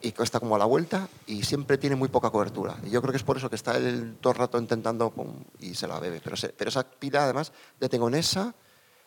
y 0.00 0.14
está 0.22 0.38
como 0.38 0.54
a 0.54 0.58
la 0.58 0.64
vuelta 0.64 1.08
y 1.26 1.42
siempre 1.42 1.78
tiene 1.78 1.96
muy 1.96 2.08
poca 2.08 2.30
cobertura. 2.30 2.76
Y 2.84 2.90
yo 2.90 3.00
creo 3.00 3.12
que 3.12 3.16
es 3.16 3.24
por 3.24 3.36
eso 3.36 3.50
que 3.50 3.56
está 3.56 3.76
él 3.76 4.16
todo 4.20 4.32
el 4.32 4.38
rato 4.38 4.58
intentando 4.58 5.12
y 5.58 5.74
se 5.74 5.88
la 5.88 5.98
bebe. 5.98 6.20
Pero, 6.22 6.36
pero 6.56 6.68
esa 6.68 6.84
pila 6.84 7.24
además 7.24 7.52
la 7.80 7.88
tengo 7.88 8.08
en 8.08 8.14
esa 8.14 8.54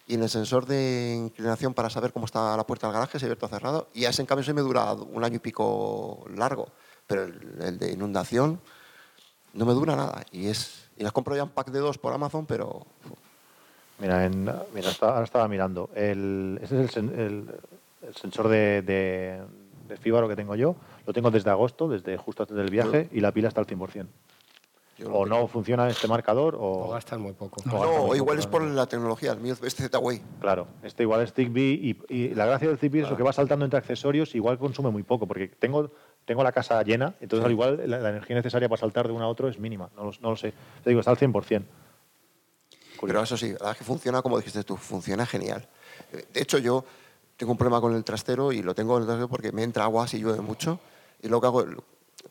y 0.08 0.16
en 0.16 0.24
el 0.24 0.30
sensor 0.30 0.66
de 0.66 1.16
inclinación 1.18 1.74
para 1.74 1.90
saber 1.90 2.12
cómo 2.12 2.26
está 2.26 2.58
la 2.58 2.66
puerta 2.66 2.88
del 2.88 2.94
garaje, 2.94 3.20
si 3.20 3.26
abierto 3.26 3.46
o 3.46 3.50
cerrado. 3.50 3.88
Y 3.94 4.06
ese 4.06 4.22
en 4.22 4.26
cambio 4.26 4.54
me 4.54 4.62
dura 4.62 4.94
un 4.94 5.24
año 5.24 5.38
y 5.38 5.40
pico 5.40 6.26
largo. 6.36 6.68
Pero 7.08 7.24
el, 7.24 7.78
de 7.78 7.92
inundación 7.92 8.60
no 9.54 9.66
me 9.66 9.74
dura 9.74 9.96
nada. 9.96 10.26
Y, 10.32 10.48
es, 10.48 10.90
y 10.98 11.04
las 11.04 11.14
compro 11.14 11.36
ya 11.36 11.44
en 11.44 11.50
pack 11.50 11.70
de 11.70 11.80
dos 11.80 11.98
por 11.98 12.14
Amazon, 12.14 12.46
pero... 12.46 12.86
Mira, 14.00 14.26
en, 14.26 14.52
mira 14.74 14.90
ahora 15.02 15.24
estaba 15.24 15.48
mirando. 15.48 15.90
El, 15.94 16.60
ese 16.62 16.84
es 16.84 16.98
el, 16.98 17.48
sensor 18.16 18.48
de 18.50 19.42
el 19.92 19.98
fíbaro 19.98 20.28
que 20.28 20.36
tengo 20.36 20.56
yo, 20.56 20.76
lo 21.06 21.14
tengo 21.14 21.32
desde 21.32 21.50
agosto, 21.50 21.88
desde 21.88 22.18
justo 22.18 22.44
antes 22.44 22.58
del 22.58 22.70
viaje, 22.70 23.10
y 23.12 23.20
la 23.20 23.32
pila 23.32 23.48
está 23.48 23.62
al 23.62 23.68
100%. 23.68 24.08
O 25.10 25.26
no 25.26 25.48
funciona 25.48 25.90
este 25.90 26.08
marcador 26.08 26.56
o... 26.56 26.62
o 26.62 26.90
gastan 26.90 27.22
muy 27.22 27.34
poco. 27.34 27.62
No, 27.66 27.80
o 27.80 28.16
igual 28.16 28.38
es 28.38 28.46
por 28.46 28.62
la 28.62 28.86
tecnología, 28.86 29.32
el 29.32 29.40
mío 29.40 29.54
es 29.54 29.64
este 29.64 29.84
Z-Way. 29.84 30.22
Claro, 30.40 30.68
este 30.84 31.04
igual 31.04 31.22
es 31.22 31.34
Zigbee 31.34 31.98
y, 32.08 32.30
la 32.36 32.46
gracia 32.46 32.68
del 32.68 32.78
Zigbee 32.78 33.02
es 33.02 33.10
lo 33.10 33.18
que 33.18 33.24
va 33.24 33.34
saltando 33.34 33.66
entre 33.66 33.80
accesorios 33.80 34.36
igual 34.36 34.60
consume 34.60 34.92
muy 34.92 35.04
poco, 35.04 35.28
porque 35.28 35.48
tengo, 35.48 35.92
tengo 36.26 36.44
la 36.44 36.52
casa 36.52 36.82
llena, 36.84 37.16
entonces 37.20 37.46
al 37.46 37.52
igual 37.52 37.82
la, 37.88 38.10
energía 38.10 38.36
necesaria 38.36 38.70
para 38.70 38.80
saltar 38.80 39.08
de 39.08 39.14
uno 39.14 39.26
a 39.26 39.28
otro 39.28 39.48
es 39.48 39.58
mínima, 39.58 39.90
no 39.96 40.04
lo, 40.04 40.12
no 40.22 40.30
lo 40.32 40.36
sé. 40.36 40.54
Te 40.84 40.92
digo, 40.92 41.00
está 41.00 41.12
al 41.12 41.18
100%. 41.18 41.64
Pero 43.02 43.24
eso 43.24 43.36
sí, 43.36 43.48
la 43.48 43.54
verdad 43.54 43.72
es 43.72 43.78
que 43.80 43.84
funciona 43.84 44.22
como 44.22 44.38
dijiste 44.38 44.64
tú, 44.64 44.78
funciona 44.78 45.26
genial. 45.26 45.68
De 46.12 46.42
hecho, 46.42 46.60
yo 46.60 46.86
tengo 47.42 47.54
un 47.54 47.58
problema 47.58 47.82
con 47.82 47.96
el 47.96 48.04
trastero 48.04 48.52
y 48.52 48.62
lo 48.62 48.76
tengo 48.76 48.98
en 48.98 49.02
el 49.02 49.08
trastero 49.08 49.28
porque 49.28 49.52
me 49.52 49.64
entra 49.64 49.84
agua 49.86 50.08
si 50.08 50.20
llueve 50.20 50.42
mucho. 50.42 50.80
Y 51.24 51.28
lo 51.28 51.42
que 51.42 51.48
hago, 51.48 51.66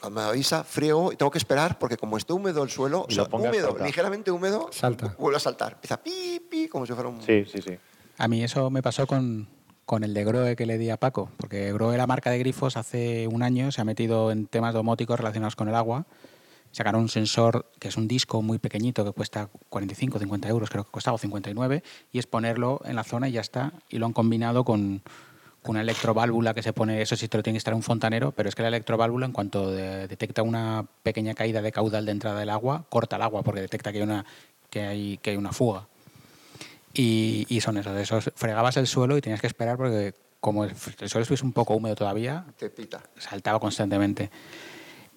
cuando 0.00 0.20
me 0.20 0.24
avisa, 0.24 0.62
friego 0.62 1.10
y 1.10 1.16
tengo 1.16 1.32
que 1.32 1.38
esperar 1.38 1.80
porque 1.80 1.96
como 1.96 2.16
está 2.16 2.32
húmedo 2.32 2.62
el 2.62 2.70
suelo, 2.70 3.08
húmedo, 3.32 3.76
ligeramente 3.84 4.30
húmedo, 4.30 4.68
Salta. 4.70 5.16
vuelve 5.18 5.38
a 5.38 5.40
saltar. 5.40 5.72
Empieza 5.72 6.00
pi, 6.00 6.40
pi, 6.48 6.68
como 6.68 6.86
si 6.86 6.92
fuera 6.92 7.08
un... 7.08 7.20
Sí, 7.22 7.44
sí, 7.44 7.60
sí. 7.60 7.76
A 8.18 8.28
mí 8.28 8.44
eso 8.44 8.70
me 8.70 8.84
pasó 8.84 9.08
con, 9.08 9.48
con 9.84 10.04
el 10.04 10.14
de 10.14 10.22
Groe 10.22 10.54
que 10.54 10.64
le 10.64 10.78
di 10.78 10.90
a 10.90 10.96
Paco, 10.96 11.28
porque 11.38 11.72
Groe, 11.72 11.96
la 11.96 12.06
marca 12.06 12.30
de 12.30 12.38
grifos, 12.38 12.76
hace 12.76 13.26
un 13.26 13.42
año 13.42 13.72
se 13.72 13.80
ha 13.80 13.84
metido 13.84 14.30
en 14.30 14.46
temas 14.46 14.74
domóticos 14.74 15.18
relacionados 15.18 15.56
con 15.56 15.68
el 15.68 15.74
agua 15.74 16.06
sacaron 16.72 17.02
un 17.02 17.08
sensor 17.08 17.70
que 17.78 17.88
es 17.88 17.96
un 17.96 18.08
disco 18.08 18.42
muy 18.42 18.58
pequeñito 18.58 19.04
que 19.04 19.12
cuesta 19.12 19.48
45, 19.68 20.18
50 20.18 20.48
euros, 20.48 20.70
creo 20.70 20.84
que 20.84 20.90
costaba 20.90 21.18
59, 21.18 21.82
y 22.12 22.18
es 22.18 22.26
ponerlo 22.26 22.80
en 22.84 22.96
la 22.96 23.04
zona 23.04 23.28
y 23.28 23.32
ya 23.32 23.40
está. 23.40 23.72
Y 23.88 23.98
lo 23.98 24.06
han 24.06 24.12
combinado 24.12 24.64
con, 24.64 25.02
una 25.64 25.82
electroválvula 25.82 26.54
que 26.54 26.62
se 26.62 26.72
pone, 26.72 27.02
eso 27.02 27.16
sí 27.16 27.28
te 27.28 27.36
lo 27.36 27.42
tiene 27.42 27.54
que 27.56 27.58
estar 27.58 27.74
un 27.74 27.82
fontanero, 27.82 28.32
pero 28.32 28.48
es 28.48 28.54
que 28.54 28.62
la 28.62 28.68
electroválvula 28.68 29.26
en 29.26 29.32
cuanto 29.32 29.70
detecta 29.70 30.42
una 30.42 30.86
pequeña 31.02 31.34
caída 31.34 31.60
de 31.60 31.70
caudal 31.70 32.06
de 32.06 32.12
entrada 32.12 32.40
del 32.40 32.48
agua, 32.48 32.86
corta 32.88 33.16
el 33.16 33.22
agua 33.22 33.42
porque 33.42 33.60
detecta 33.60 33.92
que 33.92 33.98
hay 33.98 34.04
una, 34.04 34.24
que 34.70 34.82
hay, 34.82 35.18
que 35.18 35.30
hay 35.30 35.36
una 35.36 35.52
fuga. 35.52 35.86
Y, 36.94 37.46
y 37.48 37.60
son 37.60 37.76
esos, 37.76 37.96
esos, 37.98 38.32
fregabas 38.34 38.78
el 38.78 38.86
suelo 38.86 39.18
y 39.18 39.20
tenías 39.20 39.40
que 39.40 39.46
esperar 39.46 39.76
porque 39.76 40.14
como 40.40 40.64
el, 40.64 40.74
suelo 40.74 41.22
estuviese 41.22 41.44
un 41.44 41.52
poco 41.52 41.74
húmedo 41.74 41.94
todavía, 41.94 42.44
Te 42.56 42.70
pita. 42.70 43.02
saltaba 43.18 43.60
constantemente. 43.60 44.30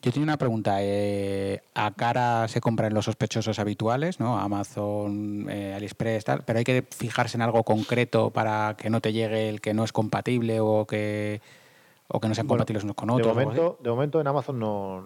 Yo 0.03 0.12
tengo 0.12 0.24
una 0.24 0.38
pregunta. 0.38 0.79
Eh, 0.81 1.62
a 1.75 1.91
cara 1.91 2.50
se 2.50 2.60
compran 2.60 2.93
los 2.93 3.05
sospechosos 3.05 3.57
habituales, 3.57 4.19
¿no? 4.19 4.38
Amazon, 4.38 5.48
eh, 5.50 5.74
AliExpress, 5.74 6.25
tal, 6.25 6.43
pero 6.45 6.60
hay 6.60 6.65
que 6.65 6.83
fijarse 6.93 7.38
en 7.38 7.41
algo 7.41 7.63
concreto 7.63 8.29
para 8.29 8.75
que 8.77 8.89
no 8.89 9.00
te 9.00 9.13
llegue 9.13 9.48
el 9.48 9.62
que 9.62 9.74
no 9.74 9.86
es 9.86 9.93
compatible 9.93 10.60
o 10.60 10.86
que, 10.86 11.39
o 12.10 12.19
que 12.19 12.27
no 12.27 12.36
sean 12.36 12.48
compatibles 12.48 12.83
unos 12.83 12.98
con 12.98 13.12
otros. 13.12 13.33
De 13.33 13.45
momento, 13.45 13.77
de 13.81 13.89
momento 13.89 14.19
en 14.19 14.27
Amazon 14.27 14.60
no, 14.60 15.05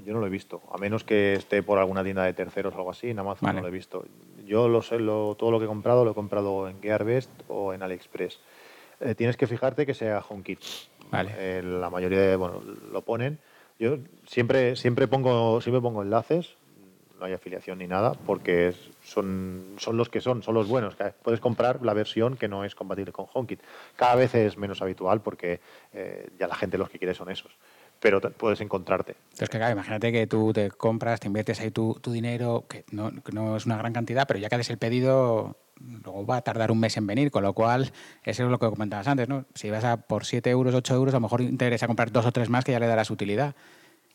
yo 0.00 0.12
no 0.12 0.18
lo 0.18 0.26
he 0.26 0.30
visto, 0.30 0.60
a 0.72 0.76
menos 0.76 1.04
que 1.04 1.34
esté 1.34 1.62
por 1.62 1.78
alguna 1.78 2.02
tienda 2.02 2.24
de 2.24 2.32
terceros 2.32 2.74
o 2.74 2.78
algo 2.78 2.90
así, 2.90 3.10
en 3.10 3.20
Amazon 3.20 3.54
no 3.54 3.62
lo 3.62 3.68
he 3.68 3.70
visto. 3.70 4.04
Yo 4.44 4.66
lo 4.66 4.82
sé, 4.82 4.98
lo, 4.98 5.36
todo 5.36 5.52
lo 5.52 5.60
que 5.60 5.66
he 5.66 5.68
comprado 5.68 6.04
lo 6.04 6.10
he 6.10 6.14
comprado 6.14 6.68
en 6.68 6.82
GearBest 6.82 7.30
o 7.46 7.74
en 7.74 7.84
AliExpress. 7.84 8.40
Eh, 8.98 9.14
tienes 9.14 9.36
que 9.36 9.46
fijarte 9.46 9.86
que 9.86 9.94
sea 9.94 10.20
HomeKit. 10.28 10.58
Vale. 11.12 11.62
la 11.62 11.90
mayoría 11.90 12.20
de, 12.22 12.36
bueno, 12.36 12.62
lo 12.90 13.02
ponen 13.02 13.38
yo 13.82 13.98
siempre, 14.28 14.76
siempre, 14.76 15.08
pongo, 15.08 15.60
siempre 15.60 15.80
pongo 15.80 16.02
enlaces, 16.02 16.54
no 17.18 17.26
hay 17.26 17.32
afiliación 17.32 17.78
ni 17.78 17.88
nada, 17.88 18.14
porque 18.14 18.72
son, 19.02 19.74
son 19.76 19.96
los 19.96 20.08
que 20.08 20.20
son, 20.20 20.44
son 20.44 20.54
los 20.54 20.68
buenos. 20.68 20.96
Puedes 21.22 21.40
comprar 21.40 21.84
la 21.84 21.92
versión 21.92 22.36
que 22.36 22.46
no 22.46 22.64
es 22.64 22.76
compatible 22.76 23.10
con 23.10 23.26
HomeKit. 23.32 23.60
Cada 23.96 24.14
vez 24.14 24.36
es 24.36 24.56
menos 24.56 24.82
habitual 24.82 25.20
porque 25.20 25.58
eh, 25.92 26.28
ya 26.38 26.46
la 26.46 26.54
gente 26.54 26.78
los 26.78 26.90
que 26.90 26.98
quiere 26.98 27.12
son 27.14 27.28
esos 27.30 27.50
pero 28.02 28.20
puedes 28.20 28.60
encontrarte. 28.60 29.14
Entonces, 29.30 29.48
que 29.48 29.58
claro, 29.58 29.74
imagínate 29.74 30.10
que 30.10 30.26
tú 30.26 30.52
te 30.52 30.72
compras, 30.72 31.20
te 31.20 31.28
inviertes 31.28 31.60
ahí 31.60 31.70
tu, 31.70 31.94
tu 32.00 32.10
dinero, 32.10 32.64
que 32.68 32.84
no, 32.90 33.12
no, 33.32 33.56
es 33.56 33.64
una 33.64 33.76
gran 33.76 33.92
cantidad, 33.92 34.26
pero 34.26 34.40
ya 34.40 34.48
que 34.48 34.56
haces 34.56 34.70
el 34.70 34.78
pedido, 34.78 35.56
luego 35.80 36.26
va 36.26 36.36
a 36.36 36.42
tardar 36.42 36.70
un 36.70 36.80
mes 36.80 36.96
en 36.96 37.06
venir, 37.06 37.30
con 37.30 37.42
lo 37.42 37.52
cual, 37.52 37.92
eso 38.24 38.44
es 38.44 38.50
lo 38.50 38.58
que 38.58 38.68
comentabas 38.68 39.06
antes, 39.08 39.28
¿no? 39.28 39.44
Si 39.54 39.70
vas 39.70 39.84
a 39.84 39.96
por 39.96 40.24
7 40.24 40.48
euros, 40.50 40.74
8 40.74 40.94
euros, 40.94 41.14
a 41.14 41.16
lo 41.16 41.22
mejor 41.22 41.40
te 41.40 41.46
interesa 41.46 41.86
comprar 41.86 42.12
dos 42.12 42.26
o 42.26 42.32
tres 42.32 42.48
más 42.48 42.64
que 42.64 42.72
ya 42.72 42.80
le 42.80 42.86
darás 42.86 43.10
utilidad. 43.10 43.54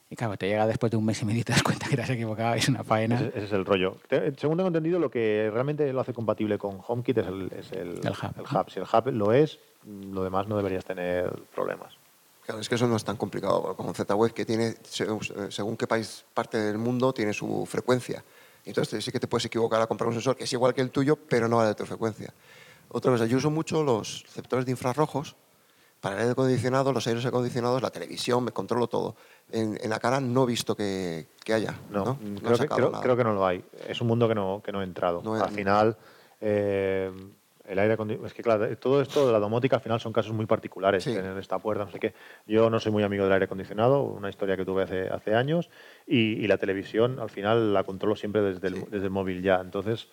Y 0.09 0.15
claro, 0.15 0.37
te 0.37 0.47
llega 0.47 0.65
después 0.65 0.89
de 0.89 0.97
un 0.97 1.03
mes 1.03 1.21
y 1.21 1.25
medio 1.25 1.41
y 1.41 1.43
te 1.43 1.51
das 1.51 1.63
cuenta 1.63 1.87
que 1.89 1.97
te 1.97 2.01
has 2.01 2.09
equivocado, 2.09 2.53
es 2.53 2.69
una 2.69 2.83
faena. 2.83 3.19
Ese, 3.19 3.43
es 3.43 3.51
el 3.51 3.65
rollo. 3.65 3.97
Según 4.37 4.57
tengo 4.57 4.67
entendido, 4.67 4.99
lo 4.99 5.11
que 5.11 5.49
realmente 5.51 5.91
lo 5.91 5.99
hace 5.99 6.13
compatible 6.13 6.57
con 6.57 6.79
HomeKit 6.85 7.17
es 7.17 7.27
el, 7.27 7.51
es 7.53 7.71
el, 7.73 7.99
el, 8.03 8.11
hub. 8.11 8.33
el 8.37 8.57
hub. 8.57 8.69
Si 8.69 8.79
el 8.79 8.85
hub 8.85 9.11
lo 9.11 9.33
es, 9.33 9.59
lo 9.85 10.23
demás 10.23 10.47
no 10.47 10.55
deberías 10.55 10.85
tener 10.85 11.29
problemas. 11.53 11.97
Claro, 12.45 12.61
es 12.61 12.69
que 12.69 12.75
eso 12.75 12.87
no 12.87 12.95
es 12.95 13.03
tan 13.03 13.17
complicado. 13.17 13.75
Con 13.75 13.93
Z-Web, 13.93 14.31
que 14.31 14.45
tiene, 14.45 14.75
según 14.85 15.75
qué 15.75 15.85
país, 15.85 16.23
parte 16.33 16.57
del 16.57 16.77
mundo, 16.77 17.11
tiene 17.11 17.33
su 17.33 17.65
frecuencia. 17.65 18.23
Entonces 18.67 19.03
sí 19.03 19.11
que 19.11 19.19
te 19.19 19.27
puedes 19.27 19.45
equivocar 19.45 19.81
a 19.81 19.87
comprar 19.87 20.07
un 20.07 20.13
sensor 20.13 20.35
que 20.35 20.43
es 20.43 20.53
igual 20.53 20.73
que 20.73 20.81
el 20.81 20.91
tuyo, 20.91 21.15
pero 21.15 21.47
no 21.47 21.63
de 21.63 21.73
tu 21.73 21.85
frecuencia. 21.85 22.33
Otra 22.89 23.11
cosa, 23.11 23.25
yo 23.25 23.37
uso 23.37 23.49
mucho 23.49 23.83
los 23.83 24.23
receptores 24.23 24.65
de 24.65 24.71
infrarrojos 24.71 25.35
para 25.99 26.15
el 26.15 26.21
aire 26.21 26.31
acondicionado, 26.33 26.93
los 26.93 27.07
aires 27.07 27.25
acondicionados, 27.25 27.81
la 27.81 27.89
televisión, 27.89 28.43
me 28.43 28.51
controlo 28.51 28.87
todo. 28.87 29.15
En, 29.51 29.77
la 29.89 29.99
cara 29.99 30.19
no 30.19 30.43
he 30.43 30.47
visto 30.47 30.75
que, 30.75 31.27
haya. 31.47 31.75
No, 31.89 32.17
creo, 32.43 32.57
que, 32.57 32.67
creo, 32.67 33.17
que, 33.17 33.23
no 33.23 33.33
lo 33.33 33.45
hay. 33.45 33.63
Es 33.87 33.99
un 34.01 34.07
mundo 34.07 34.27
que 34.27 34.35
no, 34.35 34.61
que 34.63 34.71
no 34.71 34.81
he 34.81 34.83
entrado. 34.83 35.21
al 35.33 35.51
final, 35.51 35.97
eh, 36.39 37.11
el 37.67 37.79
aire 37.79 37.93
acondicionado. 37.93 38.27
Es 38.27 38.33
que, 38.33 38.41
claro, 38.41 38.77
todo 38.77 39.01
esto 39.01 39.27
de 39.27 39.33
la 39.33 39.39
domótica 39.39 39.75
al 39.75 39.81
final 39.81 39.99
son 39.99 40.13
casos 40.13 40.31
muy 40.31 40.45
particulares. 40.45 41.03
Tener 41.03 41.37
esta 41.37 41.59
puerta, 41.59 41.85
no 41.85 41.91
sé 41.91 41.99
qué. 41.99 42.13
Yo 42.47 42.69
no 42.69 42.79
soy 42.79 42.91
muy 42.91 43.03
amigo 43.03 43.25
del 43.25 43.33
aire 43.33 43.45
acondicionado, 43.45 44.03
una 44.03 44.29
historia 44.29 44.55
que 44.55 44.65
tuve 44.65 44.83
hace, 44.83 45.09
hace 45.09 45.35
años. 45.35 45.69
Y, 46.05 46.47
la 46.47 46.57
televisión, 46.57 47.19
al 47.19 47.29
final, 47.29 47.73
la 47.73 47.83
controlo 47.83 48.15
siempre 48.15 48.41
desde 48.41 48.69
el, 48.69 48.89
desde 48.89 49.05
el 49.05 49.11
móvil 49.11 49.41
ya. 49.41 49.59
Entonces, 49.59 50.07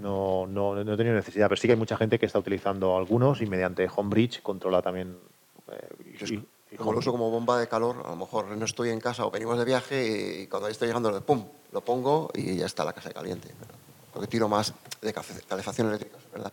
no, 0.00 0.46
no, 0.46 0.82
no 0.82 0.94
he 0.94 0.96
tenido 0.96 1.14
necesidad. 1.14 1.48
Pero 1.48 1.60
sí 1.60 1.68
que 1.68 1.72
hay 1.74 1.78
mucha 1.78 1.96
gente 1.96 2.18
que 2.18 2.26
está 2.26 2.38
utilizando 2.38 2.96
algunos 2.96 3.40
y 3.40 3.46
mediante 3.46 3.88
Homebridge 3.94 4.42
controla 4.42 4.82
también. 4.82 5.16
Eh, 5.70 6.42
como 6.76 6.92
lo 6.92 6.98
uso 6.98 7.12
como 7.12 7.30
bomba 7.30 7.58
de 7.58 7.68
calor, 7.68 8.02
a 8.04 8.10
lo 8.10 8.16
mejor 8.16 8.46
no 8.46 8.64
estoy 8.64 8.90
en 8.90 9.00
casa 9.00 9.26
o 9.26 9.30
venimos 9.30 9.58
de 9.58 9.64
viaje 9.64 10.42
y 10.42 10.46
cuando 10.46 10.68
estoy 10.68 10.88
llegando, 10.88 11.20
pum, 11.22 11.44
lo 11.72 11.80
pongo 11.80 12.30
y 12.34 12.56
ya 12.56 12.66
está 12.66 12.84
la 12.84 12.92
casa 12.92 13.12
caliente. 13.12 13.48
Porque 14.12 14.28
tiro 14.28 14.48
más 14.48 14.74
de 15.00 15.12
calefacción 15.12 15.88
eléctrica, 15.88 16.18
¿verdad? 16.32 16.52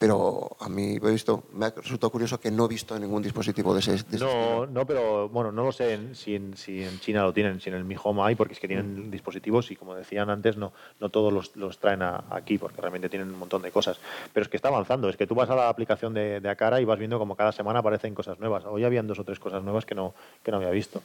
Pero 0.00 0.56
a 0.60 0.70
mí 0.70 0.96
he 0.96 1.10
visto, 1.10 1.44
me 1.52 1.66
ha 1.66 1.70
resultado 1.76 2.08
curioso 2.08 2.40
que 2.40 2.50
no 2.50 2.64
he 2.64 2.68
visto 2.68 2.98
ningún 2.98 3.22
dispositivo 3.22 3.74
de 3.74 3.80
ese, 3.80 4.02
no, 4.18 4.64
No, 4.64 4.86
pero 4.86 5.28
bueno, 5.28 5.52
no 5.52 5.62
lo 5.62 5.72
sé 5.72 6.14
si 6.14 6.36
en, 6.36 6.56
si 6.56 6.82
en 6.82 6.98
China 7.00 7.22
lo 7.22 7.34
tienen, 7.34 7.60
si 7.60 7.68
en 7.68 7.76
el 7.76 7.84
Mi 7.84 7.96
Home 8.02 8.22
hay, 8.22 8.34
porque 8.34 8.54
es 8.54 8.60
que 8.60 8.66
tienen 8.66 9.08
mm. 9.08 9.10
dispositivos 9.10 9.70
y 9.70 9.76
como 9.76 9.94
decían 9.94 10.30
antes, 10.30 10.56
no, 10.56 10.72
no 11.00 11.10
todos 11.10 11.30
los, 11.34 11.54
los 11.54 11.76
traen 11.76 12.00
aquí, 12.02 12.56
porque 12.56 12.80
realmente 12.80 13.10
tienen 13.10 13.28
un 13.28 13.38
montón 13.38 13.60
de 13.60 13.70
cosas. 13.70 14.00
Pero 14.32 14.44
es 14.44 14.48
que 14.48 14.56
está 14.56 14.68
avanzando, 14.68 15.10
es 15.10 15.18
que 15.18 15.26
tú 15.26 15.34
vas 15.34 15.50
a 15.50 15.54
la 15.54 15.68
aplicación 15.68 16.14
de, 16.14 16.40
de 16.40 16.48
Acara 16.48 16.80
y 16.80 16.86
vas 16.86 16.98
viendo 16.98 17.18
como 17.18 17.36
cada 17.36 17.52
semana 17.52 17.80
aparecen 17.80 18.14
cosas 18.14 18.40
nuevas. 18.40 18.64
Hoy 18.64 18.84
habían 18.84 19.06
dos 19.06 19.18
o 19.18 19.24
tres 19.24 19.38
cosas 19.38 19.62
nuevas 19.62 19.84
que 19.84 19.94
no, 19.94 20.14
que 20.42 20.50
no 20.50 20.56
había 20.56 20.70
visto. 20.70 21.02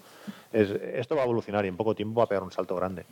Es, 0.54 0.70
esto 0.70 1.18
va 1.18 1.24
a 1.24 1.26
evolucionar 1.26 1.66
y 1.66 1.68
en 1.68 1.76
poco 1.76 1.96
tiempo 1.96 2.20
va 2.20 2.24
a 2.24 2.28
pegar 2.30 2.44
un 2.44 2.52
salto 2.54 2.78
grande. 2.78 3.04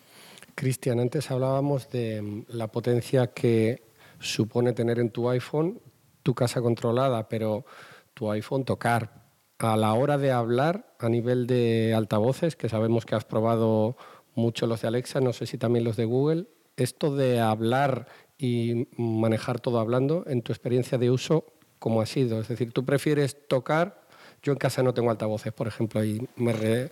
Cristian, 0.56 1.02
antes 1.02 1.30
hablábamos 1.30 1.90
de 1.90 2.46
la 2.48 2.68
potencia 2.68 3.28
que 3.28 3.93
supone 4.24 4.74
tener 4.74 5.00
en 5.00 5.12
tu 5.12 5.30
iPhone 5.30 5.80
tu 6.24 6.34
casa 6.34 6.62
controlada, 6.62 7.28
pero 7.28 7.66
tu 8.14 8.32
iPhone 8.32 8.64
tocar. 8.64 9.24
A 9.60 9.78
la 9.78 9.94
hora 9.94 10.18
de 10.18 10.32
hablar, 10.32 10.94
a 11.00 11.10
nivel 11.10 11.48
de 11.48 11.94
altavoces, 11.96 12.56
que 12.56 12.70
sabemos 12.70 13.06
que 13.06 13.16
has 13.16 13.24
probado 13.24 13.96
mucho 14.36 14.68
los 14.68 14.82
de 14.82 14.88
Alexa, 14.88 15.22
no 15.22 15.32
sé 15.32 15.46
si 15.46 15.58
también 15.58 15.86
los 15.86 15.96
de 15.96 16.06
Google, 16.06 16.48
esto 16.76 17.16
de 17.16 17.40
hablar 17.40 18.08
y 18.38 18.88
manejar 18.98 19.60
todo 19.60 19.80
hablando, 19.80 20.26
en 20.28 20.42
tu 20.42 20.52
experiencia 20.52 20.98
de 20.98 21.12
uso, 21.12 21.46
¿cómo 21.80 22.02
ha 22.02 22.06
sido? 22.06 22.42
Es 22.42 22.48
decir, 22.48 22.74
¿tú 22.74 22.84
prefieres 22.84 23.48
tocar? 23.48 24.04
Yo 24.42 24.52
en 24.52 24.58
casa 24.58 24.84
no 24.84 24.94
tengo 24.94 25.12
altavoces, 25.12 25.54
por 25.54 25.68
ejemplo, 25.68 26.04
y 26.04 26.28
me, 26.36 26.90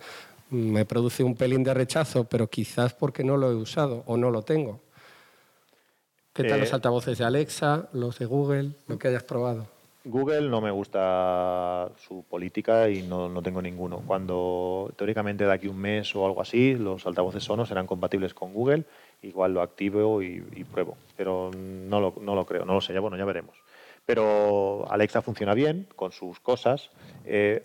me 0.50 0.84
produce 0.86 1.24
un 1.24 1.34
pelín 1.34 1.64
de 1.64 1.74
rechazo, 1.74 2.24
pero 2.24 2.48
quizás 2.48 2.94
porque 2.94 3.24
no 3.24 3.36
lo 3.36 3.50
he 3.50 3.54
usado 3.54 4.04
o 4.06 4.16
no 4.16 4.30
lo 4.30 4.42
tengo. 4.42 4.80
¿Qué 6.32 6.44
tal 6.44 6.60
los 6.60 6.70
eh, 6.70 6.74
altavoces 6.74 7.18
de 7.18 7.24
Alexa, 7.26 7.88
los 7.92 8.18
de 8.18 8.24
Google, 8.24 8.70
lo 8.86 8.98
que 8.98 9.08
hayas 9.08 9.22
probado? 9.22 9.66
Google 10.04 10.48
no 10.48 10.62
me 10.62 10.70
gusta 10.70 11.90
su 11.96 12.24
política 12.24 12.88
y 12.88 13.02
no, 13.02 13.28
no, 13.28 13.42
tengo 13.42 13.60
ninguno. 13.60 14.02
Cuando 14.06 14.90
teóricamente 14.96 15.44
de 15.44 15.52
aquí 15.52 15.68
un 15.68 15.78
mes 15.78 16.16
o 16.16 16.24
algo 16.24 16.40
así 16.40 16.74
los 16.74 17.06
altavoces 17.06 17.44
Sonos 17.44 17.68
serán 17.68 17.86
compatibles 17.86 18.32
con 18.32 18.54
Google, 18.54 18.84
igual 19.20 19.52
lo 19.52 19.60
activo 19.60 20.22
y, 20.22 20.40
pruebo. 20.72 20.96
Pero 21.18 21.50
no 21.54 22.00
lo, 22.00 22.14
no 22.22 22.34
lo, 22.34 22.46
creo, 22.46 22.64
no 22.64 22.74
lo 22.74 22.80
sé, 22.80 22.94
ya, 22.94 23.00
bueno, 23.00 23.18
ya 23.18 23.26
veremos. 23.26 23.54
Pero 24.06 24.86
Alexa 24.90 25.20
funciona 25.20 25.52
bien 25.52 25.86
con 25.94 26.12
sus 26.12 26.40
cosas. 26.40 26.90
Eh, 27.26 27.62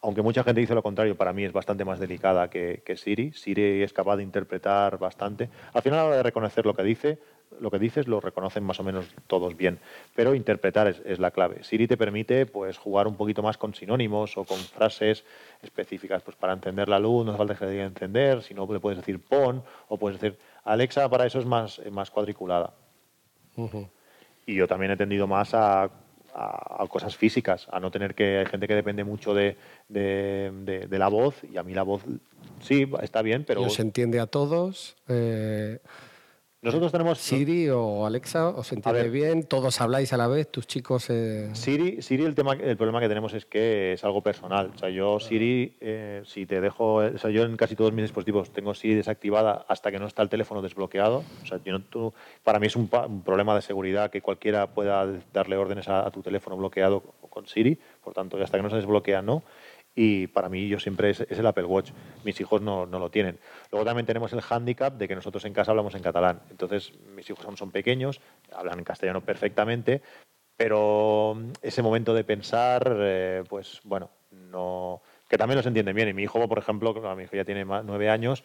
aunque 0.00 0.22
mucha 0.22 0.42
gente 0.42 0.60
dice 0.60 0.74
lo 0.74 0.82
contrario, 0.82 1.16
para 1.16 1.32
mí 1.32 1.44
es 1.44 1.52
bastante 1.52 1.84
más 1.84 1.98
delicada 1.98 2.48
que, 2.50 2.82
que, 2.84 2.96
Siri. 2.96 3.32
Siri 3.32 3.82
es 3.82 3.92
capaz 3.92 4.16
de 4.16 4.22
interpretar 4.22 4.98
bastante. 4.98 5.48
Al 5.72 5.82
final, 5.82 5.98
a 5.98 6.02
la 6.02 6.08
hora 6.08 6.16
de 6.16 6.22
reconocer 6.24 6.66
lo 6.66 6.74
que 6.74 6.82
dice, 6.82 7.18
lo 7.60 7.70
que 7.70 7.78
dices 7.78 8.08
lo 8.08 8.20
reconocen 8.20 8.64
más 8.64 8.80
o 8.80 8.84
menos 8.84 9.06
todos 9.26 9.56
bien, 9.56 9.78
pero 10.14 10.34
interpretar 10.34 10.88
es, 10.88 11.18
la 11.18 11.30
clave. 11.30 11.64
Siri 11.64 11.86
te 11.86 11.96
permite 11.96 12.46
pues 12.46 12.78
jugar 12.78 13.06
un 13.06 13.16
poquito 13.16 13.42
más 13.42 13.56
con 13.56 13.74
sinónimos 13.74 14.36
o 14.36 14.44
con 14.44 14.58
frases 14.58 15.24
específicas, 15.62 16.22
pues 16.22 16.36
para 16.36 16.52
entender 16.52 16.88
la 16.88 16.98
luz 16.98 17.24
no 17.24 17.32
hace 17.32 17.38
falta 17.38 17.54
que 17.54 17.60
se 17.60 17.70
diga 17.70 17.84
entender, 17.84 18.42
sino 18.42 18.70
le 18.72 18.80
puedes 18.80 18.98
decir 18.98 19.20
pon 19.20 19.62
o 19.88 19.96
puedes 19.96 20.20
decir 20.20 20.38
Alexa 20.64 21.08
para 21.08 21.26
eso 21.26 21.38
es 21.38 21.46
más, 21.46 21.80
más 21.90 22.10
cuadriculada. 22.10 22.74
Y 24.46 24.54
yo 24.54 24.66
también 24.66 24.92
he 24.92 24.96
tendido 24.96 25.26
más 25.26 25.54
a, 25.54 25.90
cosas 26.88 27.16
físicas, 27.16 27.68
a 27.70 27.78
no 27.78 27.90
tener 27.90 28.14
que 28.14 28.38
hay 28.38 28.46
gente 28.46 28.66
que 28.66 28.74
depende 28.74 29.04
mucho 29.04 29.34
de, 29.34 29.56
de, 29.88 30.98
la 30.98 31.08
voz 31.08 31.36
y 31.44 31.56
a 31.56 31.62
mí 31.62 31.74
la 31.74 31.84
voz 31.84 32.02
sí 32.60 32.90
está 33.02 33.22
bien, 33.22 33.44
pero 33.46 33.68
se 33.70 33.82
entiende 33.82 34.18
a 34.18 34.26
todos. 34.26 34.96
Eh, 35.08 35.78
nosotros 36.64 36.92
tenemos... 36.92 37.18
Siri 37.18 37.68
o 37.68 38.06
Alexa, 38.06 38.48
¿os 38.48 38.72
entiende 38.72 39.10
bien? 39.10 39.44
¿Todos 39.44 39.82
habláis 39.82 40.14
a 40.14 40.16
la 40.16 40.28
vez? 40.28 40.50
¿Tus 40.50 40.66
chicos...? 40.66 41.10
Eh... 41.10 41.50
Siri, 41.52 42.00
Siri 42.00 42.24
el, 42.24 42.34
tema, 42.34 42.54
el 42.54 42.78
problema 42.78 43.00
que 43.00 43.08
tenemos 43.08 43.34
es 43.34 43.44
que 43.44 43.92
es 43.92 44.02
algo 44.02 44.22
personal. 44.22 44.70
O 44.74 44.78
sea, 44.78 44.88
yo 44.88 45.20
Siri, 45.20 45.76
eh, 45.82 46.22
si 46.24 46.46
te 46.46 46.62
dejo... 46.62 46.94
O 46.94 47.18
sea, 47.18 47.30
yo 47.30 47.42
en 47.42 47.58
casi 47.58 47.76
todos 47.76 47.92
mis 47.92 48.04
dispositivos 48.04 48.50
tengo 48.50 48.74
Siri 48.74 48.94
desactivada 48.94 49.66
hasta 49.68 49.90
que 49.90 49.98
no 49.98 50.06
está 50.06 50.22
el 50.22 50.30
teléfono 50.30 50.62
desbloqueado. 50.62 51.22
O 51.42 51.46
sea, 51.46 51.60
yo 51.62 51.78
tú, 51.80 52.14
para 52.42 52.58
mí 52.58 52.66
es 52.66 52.76
un, 52.76 52.88
problema 52.88 53.54
de 53.54 53.60
seguridad 53.60 54.10
que 54.10 54.22
cualquiera 54.22 54.66
pueda 54.68 55.06
darle 55.34 55.58
órdenes 55.58 55.88
a, 55.88 56.06
a 56.06 56.10
tu 56.10 56.22
teléfono 56.22 56.56
bloqueado 56.56 57.02
con 57.28 57.46
Siri. 57.46 57.78
Por 58.02 58.14
tanto, 58.14 58.42
hasta 58.42 58.56
que 58.56 58.62
no 58.62 58.70
se 58.70 58.76
desbloquea, 58.76 59.20
no 59.20 59.42
y 59.94 60.26
para 60.26 60.48
mí 60.48 60.68
yo 60.68 60.80
siempre 60.80 61.10
es, 61.10 61.20
el 61.20 61.46
Apple 61.46 61.64
Watch. 61.64 61.90
Mis 62.24 62.40
hijos 62.40 62.60
no, 62.62 62.86
no, 62.86 62.98
lo 62.98 63.10
tienen. 63.10 63.38
Luego 63.70 63.84
también 63.84 64.06
tenemos 64.06 64.32
el 64.32 64.40
hándicap 64.40 64.94
de 64.94 65.06
que 65.06 65.14
nosotros 65.14 65.44
en 65.44 65.52
casa 65.52 65.70
hablamos 65.70 65.94
en 65.94 66.02
catalán. 66.02 66.40
Entonces 66.50 66.92
mis 67.14 67.28
hijos 67.30 67.44
son, 67.44 67.56
son 67.56 67.70
pequeños, 67.70 68.20
hablan 68.52 68.78
en 68.78 68.84
castellano 68.84 69.20
perfectamente, 69.20 70.02
pero 70.56 71.36
ese 71.62 71.82
momento 71.82 72.14
de 72.14 72.24
pensar, 72.24 72.96
eh, 73.00 73.44
pues 73.48 73.80
bueno, 73.84 74.10
no, 74.30 75.02
que 75.28 75.38
también 75.38 75.56
los 75.56 75.66
entienden 75.66 75.96
bien. 75.96 76.08
Y 76.08 76.14
mi 76.14 76.22
hijo, 76.22 76.46
por 76.48 76.58
ejemplo, 76.58 76.94
mi 77.16 77.22
hijo 77.24 77.36
ya 77.36 77.44
tiene 77.44 77.64
nueve 77.64 78.10
años, 78.10 78.44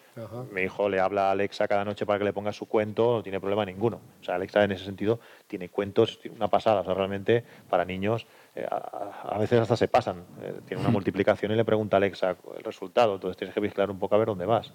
mi 0.52 0.62
hijo 0.62 0.88
le 0.88 1.00
habla 1.00 1.28
a 1.28 1.30
Alexa 1.32 1.68
cada 1.68 1.84
noche 1.84 2.06
para 2.06 2.18
que 2.18 2.24
le 2.24 2.32
ponga 2.32 2.52
su 2.52 2.66
cuento, 2.66 3.16
no 3.16 3.22
tiene 3.22 3.40
problema 3.40 3.64
ninguno. 3.64 4.00
O 4.20 4.24
sea, 4.24 4.36
Alexa 4.36 4.64
en 4.64 4.72
ese 4.72 4.84
sentido 4.84 5.20
tiene 5.46 5.68
cuentos, 5.68 6.18
una 6.34 6.48
pasada. 6.48 6.80
O 6.80 6.84
sea, 6.84 6.94
realmente 6.94 7.44
para 7.68 7.84
niños 7.84 8.26
eh, 8.54 8.66
a, 8.68 9.38
veces 9.38 9.60
hasta 9.60 9.76
se 9.76 9.88
pasan. 9.88 10.24
Eh, 10.42 10.60
tiene 10.66 10.82
una 10.82 10.90
multiplicación 10.90 11.52
y 11.52 11.56
le 11.56 11.64
pregunta 11.64 11.96
a 11.96 11.98
Alexa 11.98 12.36
el 12.56 12.64
resultado. 12.64 13.14
Entonces 13.14 13.36
tienes 13.36 13.54
que 13.54 13.60
vigilar 13.60 13.90
un 13.90 13.98
poco 13.98 14.14
a 14.14 14.18
ver 14.18 14.28
dónde 14.28 14.46
vas. 14.46 14.72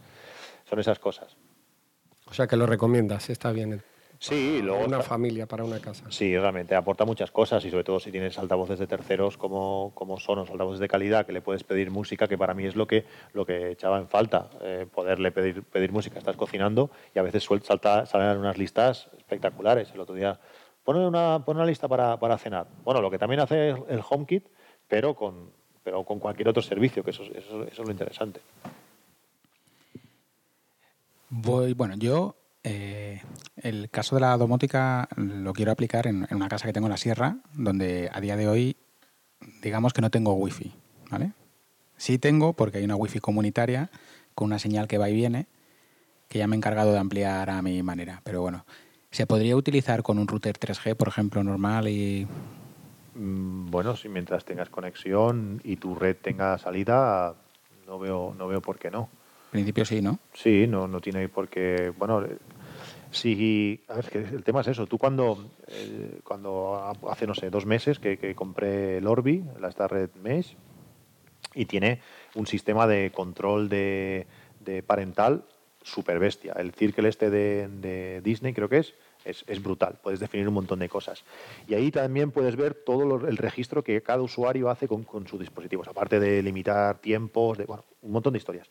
Son 0.69 0.79
esas 0.79 0.99
cosas. 0.99 1.35
O 2.27 2.33
sea, 2.33 2.47
que 2.47 2.55
lo 2.55 2.65
recomiendas, 2.65 3.29
está 3.29 3.51
bien. 3.51 3.83
Sí, 4.27 4.59
luego 4.59 4.83
una 4.85 5.01
familia 5.01 5.45
para 5.45 5.63
una 5.63 5.79
casa. 5.79 6.09
Sí, 6.09 6.35
realmente 6.35 6.73
aporta 6.73 7.05
muchas 7.05 7.29
cosas 7.29 7.63
y 7.63 7.69
sobre 7.69 7.83
todo 7.83 7.99
si 7.99 8.11
tienes 8.11 8.35
altavoces 8.39 8.79
de 8.79 8.87
terceros 8.87 9.37
como, 9.37 9.91
como 9.93 10.19
Sonos, 10.19 10.49
altavoces 10.49 10.79
de 10.79 10.87
calidad 10.87 11.27
que 11.27 11.31
le 11.31 11.41
puedes 11.41 11.63
pedir 11.63 11.91
música, 11.91 12.27
que 12.27 12.35
para 12.35 12.55
mí 12.55 12.65
es 12.65 12.75
lo 12.75 12.87
que 12.87 13.05
lo 13.33 13.45
que 13.45 13.69
echaba 13.69 13.99
en 13.99 14.07
falta, 14.07 14.49
eh, 14.61 14.87
poderle 14.91 15.31
pedir 15.31 15.61
pedir 15.61 15.91
música. 15.91 16.17
Estás 16.17 16.35
cocinando 16.37 16.89
y 17.13 17.19
a 17.19 17.21
veces 17.21 17.43
suelta, 17.43 17.67
salta, 17.67 18.05
salen 18.07 18.39
unas 18.39 18.57
listas 18.57 19.11
espectaculares. 19.15 19.91
El 19.93 19.99
otro 19.99 20.15
día 20.15 20.39
pone 20.83 21.05
una 21.05 21.45
pone 21.45 21.59
una 21.59 21.67
lista 21.67 21.87
para, 21.87 22.17
para 22.17 22.39
cenar. 22.39 22.65
Bueno, 22.83 23.01
lo 23.01 23.11
que 23.11 23.19
también 23.19 23.41
hace 23.41 23.69
el 23.69 24.01
HomeKit, 24.09 24.47
pero 24.87 25.13
con 25.13 25.51
pero 25.83 26.03
con 26.03 26.17
cualquier 26.17 26.49
otro 26.49 26.63
servicio, 26.63 27.03
que 27.03 27.11
eso, 27.11 27.21
eso, 27.25 27.61
eso 27.61 27.81
es 27.83 27.87
lo 27.87 27.91
interesante. 27.91 28.41
Voy, 31.29 31.73
bueno, 31.73 31.93
yo 31.95 32.35
eh, 32.67 33.21
el 33.57 33.91
caso 33.91 34.15
de 34.15 34.21
la 34.21 34.35
domótica 34.37 35.07
lo 35.15 35.53
quiero 35.53 35.71
aplicar 35.71 36.07
en, 36.07 36.27
una 36.31 36.49
casa 36.49 36.65
que 36.65 36.73
tengo 36.73 36.87
en 36.87 36.91
la 36.91 36.97
sierra, 36.97 37.37
donde 37.53 38.09
a 38.11 38.19
día 38.19 38.35
de 38.35 38.47
hoy, 38.47 38.75
digamos 39.61 39.93
que 39.93 40.01
no 40.01 40.09
tengo 40.09 40.33
wifi, 40.33 40.73
¿vale? 41.11 41.33
Sí 41.95 42.17
tengo, 42.17 42.53
porque 42.53 42.79
hay 42.79 42.83
una 42.83 42.95
wifi 42.95 43.19
comunitaria 43.19 43.91
con 44.33 44.47
una 44.47 44.57
señal 44.57 44.87
que 44.87 44.97
va 44.97 45.09
y 45.09 45.13
viene, 45.13 45.45
que 46.27 46.39
ya 46.39 46.47
me 46.47 46.55
he 46.55 46.57
encargado 46.57 46.91
de 46.91 46.97
ampliar 46.97 47.51
a 47.51 47.61
mi 47.61 47.83
manera. 47.83 48.21
Pero 48.23 48.41
bueno, 48.41 48.65
¿se 49.11 49.27
podría 49.27 49.55
utilizar 49.55 50.01
con 50.01 50.17
un 50.17 50.27
router 50.27 50.57
3G, 50.57 50.95
por 50.95 51.07
ejemplo, 51.07 51.43
normal 51.43 51.87
y 51.87 52.27
mm, 53.13 53.69
bueno, 53.69 53.95
si 53.95 54.09
mientras 54.09 54.43
tengas 54.43 54.69
conexión 54.69 55.61
y 55.63 55.75
tu 55.75 55.93
red 55.93 56.15
tenga 56.19 56.57
salida, 56.57 57.35
no 57.85 57.99
veo, 57.99 58.33
no 58.35 58.47
veo 58.47 58.59
por 58.59 58.79
qué 58.79 58.89
no. 58.89 59.07
En 59.51 59.51
principio 59.51 59.85
sí, 59.85 60.01
¿no? 60.01 60.19
Sí, 60.33 60.65
no, 60.67 60.87
no 60.87 60.99
tiene 60.99 61.29
por 61.29 61.47
qué. 61.47 61.93
Bueno, 61.97 62.25
Sí, 63.15 63.81
a 63.87 63.95
ver, 63.95 64.09
que 64.09 64.17
el 64.19 64.43
tema 64.43 64.59
es 64.59 64.67
eso. 64.67 64.87
Tú 64.87 64.97
cuando, 64.97 65.49
eh, 65.67 66.19
cuando 66.25 66.77
hace, 67.09 67.25
no 67.25 67.33
sé, 67.33 67.49
dos 67.49 67.65
meses 67.65 67.97
que, 67.97 68.35
compré 68.35 68.97
el 68.97 69.07
Orbi, 69.07 69.41
la 69.59 69.69
esta 69.69 69.87
red 69.87 70.09
Mesh, 70.21 70.57
y 71.53 71.65
tiene 71.65 72.01
un 72.35 72.45
sistema 72.45 72.87
de 72.87 73.11
control 73.13 73.69
de, 73.69 74.27
parental 74.85 75.45
super 75.81 76.19
bestia. 76.19 76.53
El 76.57 76.73
Circle 76.73 77.07
este 77.07 77.29
de, 77.29 78.21
Disney 78.21 78.53
creo 78.53 78.67
que 78.67 78.79
es, 78.79 78.93
es, 79.25 79.63
brutal. 79.63 79.97
Puedes 80.01 80.19
definir 80.19 80.47
un 80.47 80.53
montón 80.53 80.79
de 80.79 80.87
cosas. 80.87 81.23
Y 81.67 81.73
ahí 81.73 81.91
también 81.91 82.31
puedes 82.31 82.55
ver 82.55 82.73
todo 82.73 83.27
el 83.27 83.37
registro 83.37 83.83
que 83.83 84.01
cada 84.01 84.21
usuario 84.21 84.69
hace 84.69 84.87
con, 84.87 85.03
con 85.03 85.27
sus 85.27 85.39
dispositivos, 85.39 85.87
aparte 85.87 86.19
de 86.19 86.41
limitar 86.41 86.99
tiempos, 86.99 87.57
de, 87.57 87.65
un 87.65 88.11
montón 88.11 88.33
de 88.33 88.37
historias. 88.37 88.69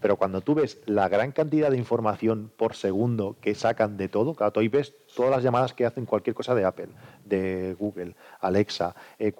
Pero 0.00 0.16
cuando 0.16 0.40
tú 0.40 0.54
ves 0.54 0.80
la 0.86 1.08
gran 1.08 1.32
cantidad 1.32 1.70
de 1.70 1.76
información 1.76 2.50
por 2.56 2.74
segundo 2.74 3.36
que 3.40 3.54
sacan 3.54 3.96
de 3.96 4.08
todo, 4.08 4.34
claro, 4.34 4.52
tú 4.52 4.60
ahí 4.60 4.68
ves 4.68 4.94
todas 5.14 5.30
las 5.30 5.42
llamadas 5.42 5.72
que 5.72 5.86
hacen 5.86 6.06
cualquier 6.06 6.34
cosa 6.34 6.54
de 6.54 6.64
Apple, 6.64 6.88
de 7.24 7.74
Google, 7.78 8.14
Alexa, 8.40 8.94
eh, 9.18 9.32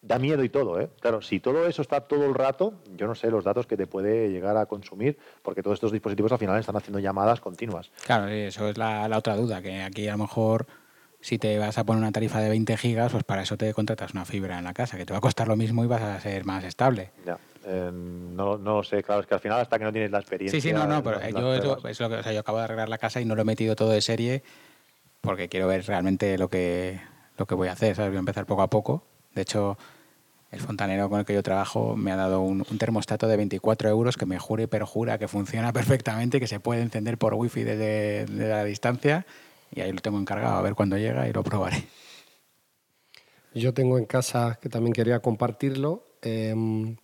da 0.00 0.18
miedo 0.18 0.44
y 0.44 0.48
todo, 0.48 0.80
¿eh? 0.80 0.90
Claro, 1.00 1.22
si 1.22 1.40
todo 1.40 1.66
eso 1.66 1.82
está 1.82 2.02
todo 2.02 2.24
el 2.24 2.34
rato, 2.34 2.74
yo 2.96 3.06
no 3.06 3.14
sé 3.14 3.30
los 3.30 3.44
datos 3.44 3.66
que 3.66 3.76
te 3.76 3.86
puede 3.86 4.30
llegar 4.30 4.56
a 4.56 4.66
consumir, 4.66 5.18
porque 5.42 5.62
todos 5.62 5.74
estos 5.74 5.92
dispositivos 5.92 6.32
al 6.32 6.38
final 6.38 6.58
están 6.58 6.76
haciendo 6.76 6.98
llamadas 6.98 7.40
continuas. 7.40 7.90
Claro, 8.04 8.28
eso 8.28 8.68
es 8.68 8.78
la, 8.78 9.08
la 9.08 9.18
otra 9.18 9.36
duda, 9.36 9.60
que 9.60 9.82
aquí 9.82 10.06
a 10.08 10.12
lo 10.12 10.18
mejor 10.18 10.66
si 11.20 11.38
te 11.38 11.58
vas 11.58 11.76
a 11.78 11.84
poner 11.84 12.00
una 12.00 12.12
tarifa 12.12 12.40
de 12.40 12.48
20 12.48 12.76
gigas, 12.76 13.12
pues 13.12 13.24
para 13.24 13.42
eso 13.42 13.56
te 13.56 13.74
contratas 13.74 14.12
una 14.12 14.24
fibra 14.24 14.58
en 14.58 14.64
la 14.64 14.72
casa, 14.72 14.96
que 14.96 15.04
te 15.04 15.12
va 15.12 15.18
a 15.18 15.22
costar 15.22 15.48
lo 15.48 15.56
mismo 15.56 15.84
y 15.84 15.88
vas 15.88 16.02
a 16.02 16.20
ser 16.20 16.44
más 16.44 16.64
estable. 16.64 17.10
Ya. 17.26 17.38
Eh, 17.66 17.90
no, 17.92 18.56
no 18.56 18.76
lo 18.76 18.82
sé, 18.82 19.02
claro, 19.02 19.20
es 19.20 19.26
que 19.26 19.34
al 19.34 19.40
final 19.40 19.60
hasta 19.60 19.78
que 19.78 19.84
no 19.84 19.92
tienes 19.92 20.10
la 20.10 20.20
experiencia. 20.20 20.58
Sí, 20.60 20.68
sí, 20.68 20.72
no, 20.72 20.86
no, 20.86 21.02
pero 21.02 21.18
yo, 21.20 21.54
es 21.54 22.00
lo 22.00 22.08
que, 22.08 22.14
o 22.14 22.22
sea, 22.22 22.32
yo 22.32 22.40
acabo 22.40 22.58
de 22.58 22.64
arreglar 22.64 22.88
la 22.88 22.98
casa 22.98 23.20
y 23.20 23.24
no 23.24 23.34
lo 23.34 23.42
he 23.42 23.44
metido 23.44 23.74
todo 23.74 23.90
de 23.90 24.00
serie 24.00 24.42
porque 25.20 25.48
quiero 25.48 25.66
ver 25.66 25.84
realmente 25.84 26.38
lo 26.38 26.48
que, 26.48 27.00
lo 27.36 27.46
que 27.46 27.54
voy 27.54 27.68
a 27.68 27.72
hacer, 27.72 27.96
¿sabes? 27.96 28.10
Voy 28.10 28.16
a 28.16 28.20
empezar 28.20 28.46
poco 28.46 28.62
a 28.62 28.70
poco. 28.70 29.04
De 29.34 29.42
hecho, 29.42 29.78
el 30.50 30.60
fontanero 30.60 31.08
con 31.10 31.20
el 31.20 31.26
que 31.26 31.34
yo 31.34 31.42
trabajo 31.42 31.96
me 31.96 32.12
ha 32.12 32.16
dado 32.16 32.40
un, 32.40 32.64
termostato 32.78 33.28
de 33.28 33.36
24 33.36 33.88
euros 33.88 34.16
que 34.16 34.26
me 34.26 34.38
jura 34.38 34.62
y 34.62 34.66
perjura 34.66 35.18
que 35.18 35.28
funciona 35.28 35.72
perfectamente, 35.74 36.40
que 36.40 36.46
se 36.46 36.60
puede 36.60 36.82
encender 36.82 37.18
por 37.18 37.34
wifi 37.34 37.64
desde, 37.64 38.26
desde 38.26 38.48
la 38.48 38.64
distancia 38.64 39.26
y 39.70 39.80
ahí 39.80 39.92
lo 39.92 40.00
tengo 40.00 40.18
encargado 40.18 40.56
a 40.56 40.62
ver 40.62 40.74
cuándo 40.74 40.96
llega 40.96 41.28
y 41.28 41.32
lo 41.32 41.42
probaré. 41.42 41.84
Yo 43.54 43.74
tengo 43.74 43.98
en 43.98 44.04
casa, 44.04 44.58
que 44.60 44.68
también 44.68 44.92
quería 44.92 45.20
compartirlo, 45.20 46.06
em, 46.22 46.96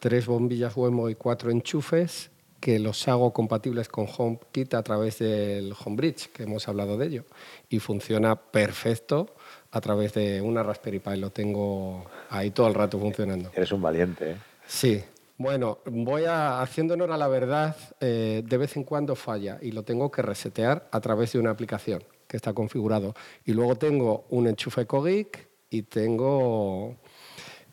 tres 0.00 0.26
bombillas 0.26 0.76
Wemo 0.76 1.08
y 1.08 1.14
cuatro 1.14 1.50
enchufes 1.50 2.30
que 2.60 2.78
los 2.78 3.06
hago 3.08 3.32
compatibles 3.32 3.88
con 3.88 4.06
HomeKit 4.06 4.74
a 4.74 4.82
través 4.82 5.18
del 5.18 5.74
HomeBridge, 5.74 6.28
que 6.32 6.44
hemos 6.44 6.66
hablado 6.66 6.96
de 6.96 7.06
ello. 7.06 7.24
Y 7.68 7.78
funciona 7.78 8.36
perfecto 8.36 9.34
a 9.74 9.80
través 9.80 10.14
de 10.14 10.40
una 10.40 10.62
Raspberry 10.62 11.00
Pi. 11.00 11.16
Lo 11.16 11.30
tengo 11.30 12.06
ahí 12.30 12.50
todo 12.52 12.68
el 12.68 12.74
rato 12.74 12.98
funcionando. 12.98 13.50
Eres 13.54 13.72
un 13.72 13.82
valiente, 13.82 14.30
¿eh? 14.30 14.36
Sí. 14.66 15.02
Bueno, 15.36 15.78
voy 15.86 16.24
a, 16.24 16.62
haciendo 16.62 16.94
honor 16.94 17.10
a 17.10 17.16
la 17.16 17.26
verdad, 17.26 17.76
eh, 18.00 18.42
de 18.46 18.56
vez 18.56 18.76
en 18.76 18.84
cuando 18.84 19.16
falla 19.16 19.58
y 19.60 19.72
lo 19.72 19.82
tengo 19.82 20.10
que 20.12 20.22
resetear 20.22 20.88
a 20.92 21.00
través 21.00 21.32
de 21.32 21.40
una 21.40 21.50
aplicación 21.50 22.04
que 22.28 22.36
está 22.36 22.52
configurado. 22.52 23.14
Y 23.44 23.52
luego 23.52 23.74
tengo 23.74 24.26
un 24.30 24.46
enchufe 24.46 24.86
Cogeek 24.86 25.48
y 25.70 25.82
tengo 25.82 26.94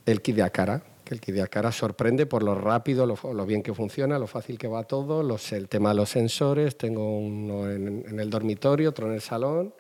el 0.07 0.23
kit 0.23 0.37
de 0.37 0.41
Acara, 0.41 0.81
el 1.11 1.19
kit 1.19 1.35
de 1.35 1.47
cara 1.47 1.71
sorprende 1.71 2.25
por 2.25 2.41
lo 2.41 2.55
rápido, 2.55 3.05
lo, 3.05 3.45
bien 3.45 3.61
que 3.61 3.73
funciona, 3.73 4.17
lo 4.17 4.27
fácil 4.27 4.57
que 4.57 4.67
va 4.67 4.83
todo, 4.83 5.23
los, 5.23 5.51
el 5.51 5.67
tema 5.67 5.89
de 5.89 5.95
los 5.95 6.09
sensores, 6.09 6.77
tengo 6.77 7.17
uno 7.17 7.69
en, 7.69 8.19
el 8.19 8.29
dormitorio, 8.29 8.89
otro 8.89 9.07
en 9.07 9.13
el 9.13 9.21
salón, 9.21 9.73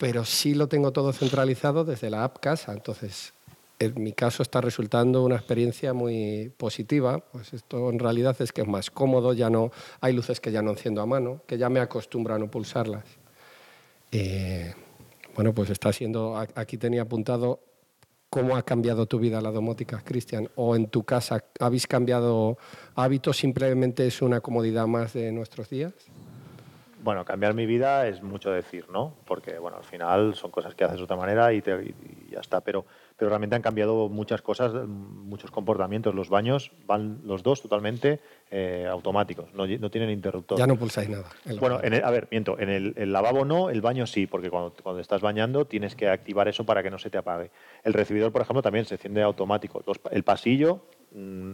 pero 0.00 0.24
sí 0.24 0.54
lo 0.54 0.66
tengo 0.66 0.92
todo 0.92 1.12
centralizado 1.12 1.84
desde 1.84 2.08
la 2.08 2.24
app 2.24 2.38
casa, 2.38 2.72
entonces 2.72 3.34
en 3.78 4.02
mi 4.02 4.14
caso 4.14 4.42
está 4.42 4.62
resultando 4.62 5.22
una 5.22 5.36
experiencia 5.36 5.92
muy 5.92 6.50
positiva, 6.56 7.18
pues 7.18 7.52
esto 7.52 7.90
en 7.90 7.98
realidad 7.98 8.34
es 8.40 8.50
que 8.50 8.62
es 8.62 8.66
más 8.66 8.90
cómodo, 8.90 9.34
ya 9.34 9.50
no 9.50 9.70
hay 10.00 10.14
luces 10.14 10.40
que 10.40 10.52
ya 10.52 10.62
no 10.62 10.70
enciendo 10.70 11.02
a 11.02 11.06
mano, 11.06 11.42
que 11.46 11.58
ya 11.58 11.68
me 11.68 11.80
acostumbro 11.80 12.34
a 12.34 12.38
no 12.38 12.50
pulsarlas. 12.50 13.04
Eh, 14.10 14.72
bueno, 15.34 15.52
pues 15.52 15.68
está 15.68 15.92
siendo, 15.92 16.34
aquí 16.54 16.78
tenía 16.78 17.02
apuntado 17.02 17.60
¿Cómo 18.30 18.56
ha 18.56 18.62
cambiado 18.62 19.06
tu 19.06 19.18
vida 19.18 19.40
la 19.40 19.50
domótica, 19.50 20.02
Cristian? 20.04 20.48
¿O 20.54 20.76
en 20.76 20.86
tu 20.86 21.02
casa 21.02 21.42
habéis 21.58 21.88
cambiado 21.88 22.58
hábitos? 22.94 23.38
¿Simplemente 23.38 24.06
es 24.06 24.22
una 24.22 24.40
comodidad 24.40 24.86
más 24.86 25.14
de 25.14 25.32
nuestros 25.32 25.68
días? 25.68 25.92
Bueno, 27.02 27.24
cambiar 27.24 27.54
mi 27.54 27.66
vida 27.66 28.06
es 28.06 28.22
mucho 28.22 28.50
decir, 28.50 28.88
¿no? 28.90 29.14
Porque, 29.24 29.58
bueno, 29.58 29.78
al 29.78 29.84
final 29.84 30.34
son 30.34 30.50
cosas 30.50 30.74
que 30.74 30.84
haces 30.84 30.98
de 30.98 31.04
otra 31.04 31.16
manera 31.16 31.52
y, 31.52 31.62
ya 32.30 32.40
está. 32.40 32.60
Pero, 32.60 32.84
pero 33.16 33.28
realmente 33.28 33.56
han 33.56 33.62
cambiado 33.62 34.08
muchas 34.08 34.42
cosas, 34.42 34.72
muchos 34.86 35.50
comportamientos. 35.50 36.14
Los 36.14 36.28
baños 36.28 36.72
van 36.86 37.20
los 37.24 37.42
dos 37.42 37.62
totalmente 37.62 38.20
eh, 38.50 38.86
automáticos, 38.90 39.52
no, 39.54 39.66
tienen 39.90 40.10
interruptor. 40.10 40.58
Ya 40.58 40.66
no 40.66 40.76
pulsáis 40.76 41.08
nada. 41.08 41.30
Bueno, 41.58 41.76
a 41.76 42.10
ver, 42.10 42.28
miento, 42.30 42.58
en 42.58 42.68
el, 42.68 43.12
lavabo 43.12 43.44
no, 43.44 43.70
el 43.70 43.80
baño 43.80 44.06
sí, 44.06 44.26
porque 44.26 44.50
cuando, 44.50 44.74
cuando 44.82 45.00
estás 45.00 45.22
bañando 45.22 45.64
tienes 45.64 45.96
que 45.96 46.08
activar 46.08 46.48
eso 46.48 46.64
para 46.64 46.82
que 46.82 46.90
no 46.90 46.98
se 46.98 47.10
te 47.10 47.18
apague. 47.18 47.50
El 47.82 47.94
recibidor, 47.94 48.32
por 48.32 48.42
ejemplo, 48.42 48.62
también 48.62 48.84
se 48.84 48.94
enciende 48.94 49.22
automático. 49.22 49.82
el 50.10 50.22
pasillo 50.22 50.82
mm, 51.12 51.52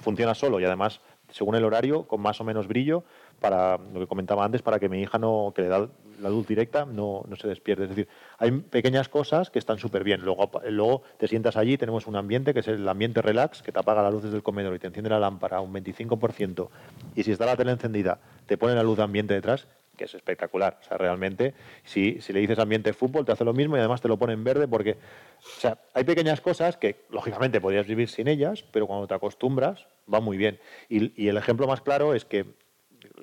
funciona 0.00 0.34
solo 0.34 0.60
y 0.60 0.64
además, 0.64 1.00
según 1.30 1.54
el 1.54 1.64
horario, 1.64 2.04
con 2.04 2.20
más 2.20 2.40
o 2.40 2.44
menos 2.44 2.66
brillo, 2.66 3.04
para 3.40 3.78
lo 3.78 4.00
que 4.00 4.06
comentaba 4.06 4.44
antes, 4.44 4.62
para 4.62 4.78
que 4.78 4.88
mi 4.88 5.00
hija 5.00 5.18
no, 5.18 5.52
que 5.54 5.62
le 5.62 5.68
da 5.68 5.88
la 6.20 6.28
luz 6.28 6.46
directa, 6.46 6.84
no, 6.84 7.24
no 7.26 7.36
se 7.36 7.48
despierte. 7.48 7.84
Es 7.84 7.88
decir, 7.88 8.08
hay 8.38 8.50
pequeñas 8.52 9.08
cosas 9.08 9.50
que 9.50 9.58
están 9.58 9.78
súper 9.78 10.04
bien. 10.04 10.20
Luego, 10.22 10.50
luego 10.68 11.02
te 11.18 11.26
sientas 11.26 11.56
allí, 11.56 11.78
tenemos 11.78 12.06
un 12.06 12.16
ambiente 12.16 12.52
que 12.52 12.60
es 12.60 12.68
el 12.68 12.86
ambiente 12.88 13.22
relax, 13.22 13.62
que 13.62 13.72
te 13.72 13.78
apaga 13.78 14.02
las 14.02 14.12
luces 14.12 14.30
del 14.30 14.42
comedor 14.42 14.74
y 14.74 14.78
te 14.78 14.86
enciende 14.86 15.10
la 15.10 15.18
lámpara 15.18 15.60
un 15.60 15.72
25%. 15.72 16.68
Y 17.16 17.22
si 17.22 17.32
está 17.32 17.46
la 17.46 17.56
tele 17.56 17.72
encendida, 17.72 18.20
te 18.46 18.58
pone 18.58 18.74
la 18.74 18.82
luz 18.82 18.98
de 18.98 19.04
ambiente 19.04 19.34
detrás, 19.34 19.66
que 19.96 20.04
es 20.04 20.14
espectacular. 20.14 20.78
O 20.80 20.84
sea, 20.84 20.98
realmente, 20.98 21.54
si, 21.84 22.20
si 22.20 22.32
le 22.32 22.40
dices 22.40 22.58
ambiente 22.58 22.92
fútbol, 22.92 23.24
te 23.24 23.32
hace 23.32 23.44
lo 23.44 23.52
mismo 23.52 23.76
y 23.76 23.80
además 23.80 24.00
te 24.00 24.08
lo 24.08 24.18
pone 24.18 24.34
en 24.34 24.44
verde 24.44 24.68
porque, 24.68 24.92
o 24.92 25.60
sea, 25.60 25.78
hay 25.94 26.04
pequeñas 26.04 26.40
cosas 26.40 26.76
que, 26.76 27.04
lógicamente, 27.10 27.60
podrías 27.60 27.86
vivir 27.86 28.08
sin 28.08 28.28
ellas, 28.28 28.64
pero 28.70 28.86
cuando 28.86 29.06
te 29.06 29.14
acostumbras, 29.14 29.86
va 30.12 30.20
muy 30.20 30.36
bien. 30.36 30.58
Y, 30.88 31.22
y 31.22 31.28
el 31.28 31.36
ejemplo 31.36 31.66
más 31.66 31.80
claro 31.80 32.14
es 32.14 32.24
que 32.24 32.46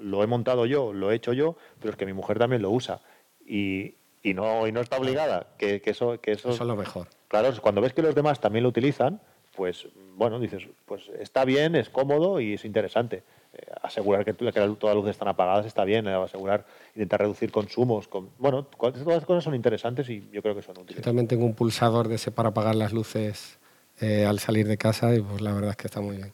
lo 0.01 0.23
he 0.23 0.27
montado 0.27 0.65
yo, 0.65 0.93
lo 0.93 1.11
he 1.11 1.15
hecho 1.15 1.33
yo, 1.33 1.55
pero 1.79 1.91
es 1.91 1.97
que 1.97 2.05
mi 2.05 2.13
mujer 2.13 2.39
también 2.39 2.61
lo 2.61 2.71
usa. 2.71 3.01
Y, 3.45 3.95
y 4.23 4.33
no, 4.33 4.67
y 4.67 4.71
no 4.71 4.81
está 4.81 4.97
obligada. 4.97 5.47
Que, 5.57 5.81
que 5.81 5.91
eso, 5.91 6.19
que 6.19 6.31
eso, 6.33 6.49
eso 6.49 6.63
es 6.63 6.67
lo 6.67 6.75
mejor. 6.75 7.07
Claro, 7.27 7.49
cuando 7.61 7.81
ves 7.81 7.93
que 7.93 8.01
los 8.01 8.15
demás 8.15 8.39
también 8.39 8.63
lo 8.63 8.69
utilizan, 8.69 9.19
pues 9.55 9.87
bueno, 10.15 10.39
dices, 10.39 10.67
pues 10.85 11.09
está 11.19 11.45
bien, 11.45 11.75
es 11.75 11.89
cómodo 11.89 12.39
y 12.39 12.53
es 12.53 12.65
interesante. 12.65 13.23
Eh, 13.53 13.65
asegurar 13.81 14.23
que, 14.23 14.33
que 14.33 14.51
todas 14.51 14.81
las 14.83 14.95
luces 14.95 15.11
están 15.11 15.27
apagadas 15.27 15.65
está 15.65 15.83
bien, 15.83 16.07
eh, 16.07 16.13
asegurar, 16.13 16.65
intentar 16.95 17.21
reducir 17.21 17.51
consumos. 17.51 18.07
Con, 18.07 18.29
bueno, 18.37 18.65
todas 18.65 19.05
las 19.05 19.25
cosas 19.25 19.43
son 19.43 19.55
interesantes 19.55 20.09
y 20.09 20.29
yo 20.31 20.41
creo 20.41 20.55
que 20.55 20.61
son 20.61 20.77
útiles. 20.77 20.97
Yo 20.97 21.01
también 21.01 21.27
tengo 21.27 21.45
un 21.45 21.53
pulsador 21.53 22.07
de 22.07 22.15
ese 22.15 22.31
para 22.31 22.49
apagar 22.49 22.75
las 22.75 22.93
luces 22.93 23.57
eh, 23.99 24.25
al 24.25 24.39
salir 24.39 24.67
de 24.67 24.77
casa 24.77 25.15
y 25.15 25.21
pues 25.21 25.41
la 25.41 25.53
verdad 25.53 25.71
es 25.71 25.77
que 25.77 25.87
está 25.87 26.01
muy 26.01 26.17
bien. 26.17 26.33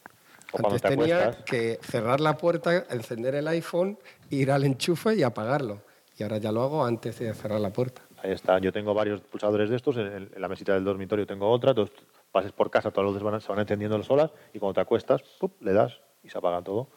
Antes 0.54 0.82
te 0.82 0.90
tenía 0.90 1.32
que 1.46 1.80
cerrar 1.82 2.20
la 2.20 2.38
puerta, 2.38 2.86
encender 2.90 3.36
el 3.36 3.48
iPhone, 3.48 3.98
ir 4.30 4.52
al 4.52 4.64
enchufe 4.64 5.16
y 5.16 5.24
apagarlo. 5.24 5.82
Y 6.18 6.24
ahora 6.24 6.38
ya 6.38 6.52
lo 6.52 6.62
hago 6.62 6.86
antes 6.86 7.18
de 7.20 7.34
cerrar 7.34 7.60
la 7.60 7.72
puerta. 7.72 8.02
Ahí 8.22 8.32
está. 8.32 8.60
Yo 8.60 8.72
tengo 8.72 8.94
varios 8.94 9.22
pulsadores 9.22 9.70
de 9.70 9.76
estos. 9.76 9.98
En, 9.98 10.30
la 10.38 10.48
mesita 10.48 10.74
del 10.74 10.84
dormitorio 10.84 11.26
tengo 11.26 11.50
otra. 11.50 11.72
Entonces, 11.72 11.96
pases 12.32 12.52
por 12.52 12.70
casa, 12.70 12.92
todas 12.92 13.06
las 13.06 13.14
luces 13.14 13.24
van, 13.24 13.42
se 13.42 13.50
van 13.50 13.60
encendiendo 13.60 14.02
solas 14.04 14.32
y 14.54 14.60
cuando 14.60 14.76
te 14.76 14.82
acuestas, 14.82 15.22
¡pup! 15.40 15.62
le 15.62 15.74
das 15.74 16.00
y 16.24 16.30
se 16.30 16.38
apaga 16.38 16.62
todo. 16.62 16.88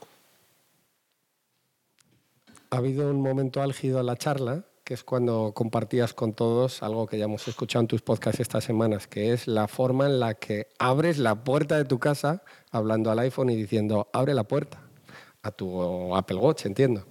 Ha 2.71 2.77
habido 2.77 3.11
un 3.11 3.23
momento 3.23 3.62
álgido 3.62 4.01
en 4.01 4.07
la 4.07 4.16
charla, 4.16 4.64
que 4.87 4.94
es 4.94 5.03
cuando 5.03 5.51
compartías 5.53 6.14
con 6.14 6.33
todos 6.33 6.81
algo 6.81 7.09
que 7.09 7.18
ya 7.18 7.25
hemos 7.25 7.49
escuchado 7.49 7.81
en 7.81 7.88
tus 7.88 8.03
podcasts 8.03 8.38
estas 8.38 8.62
semanas, 8.62 9.09
que 9.09 9.33
es 9.33 9.49
la 9.49 9.66
forma 9.66 10.07
en 10.07 10.20
la 10.20 10.35
que 10.35 10.68
abres 10.79 11.18
la 11.18 11.42
puerta 11.42 11.77
de 11.77 11.85
tu 11.85 11.99
casa 11.99 12.44
hablando 12.70 13.11
al 13.11 13.18
iPhone 13.18 13.51
y 13.51 13.57
diciendo, 13.57 14.09
abre 14.12 14.33
la 14.33 14.44
puerta, 14.44 14.81
a 15.42 15.51
tu 15.51 16.14
Apple 16.14 16.37
Watch, 16.37 16.66
entiendo. 16.66 17.05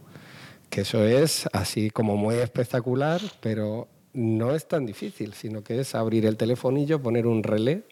Que 0.69 0.81
eso 0.81 1.03
es 1.03 1.49
así 1.51 1.89
como 1.89 2.15
muy 2.15 2.35
espectacular, 2.35 3.19
pero 3.41 3.89
no 4.13 4.55
es 4.55 4.69
tan 4.69 4.85
difícil, 4.85 5.33
sino 5.33 5.61
que 5.61 5.81
es 5.81 5.95
abrir 5.95 6.25
el 6.25 6.37
telefonillo, 6.37 7.01
poner 7.01 7.27
un 7.27 7.43
relé 7.43 7.83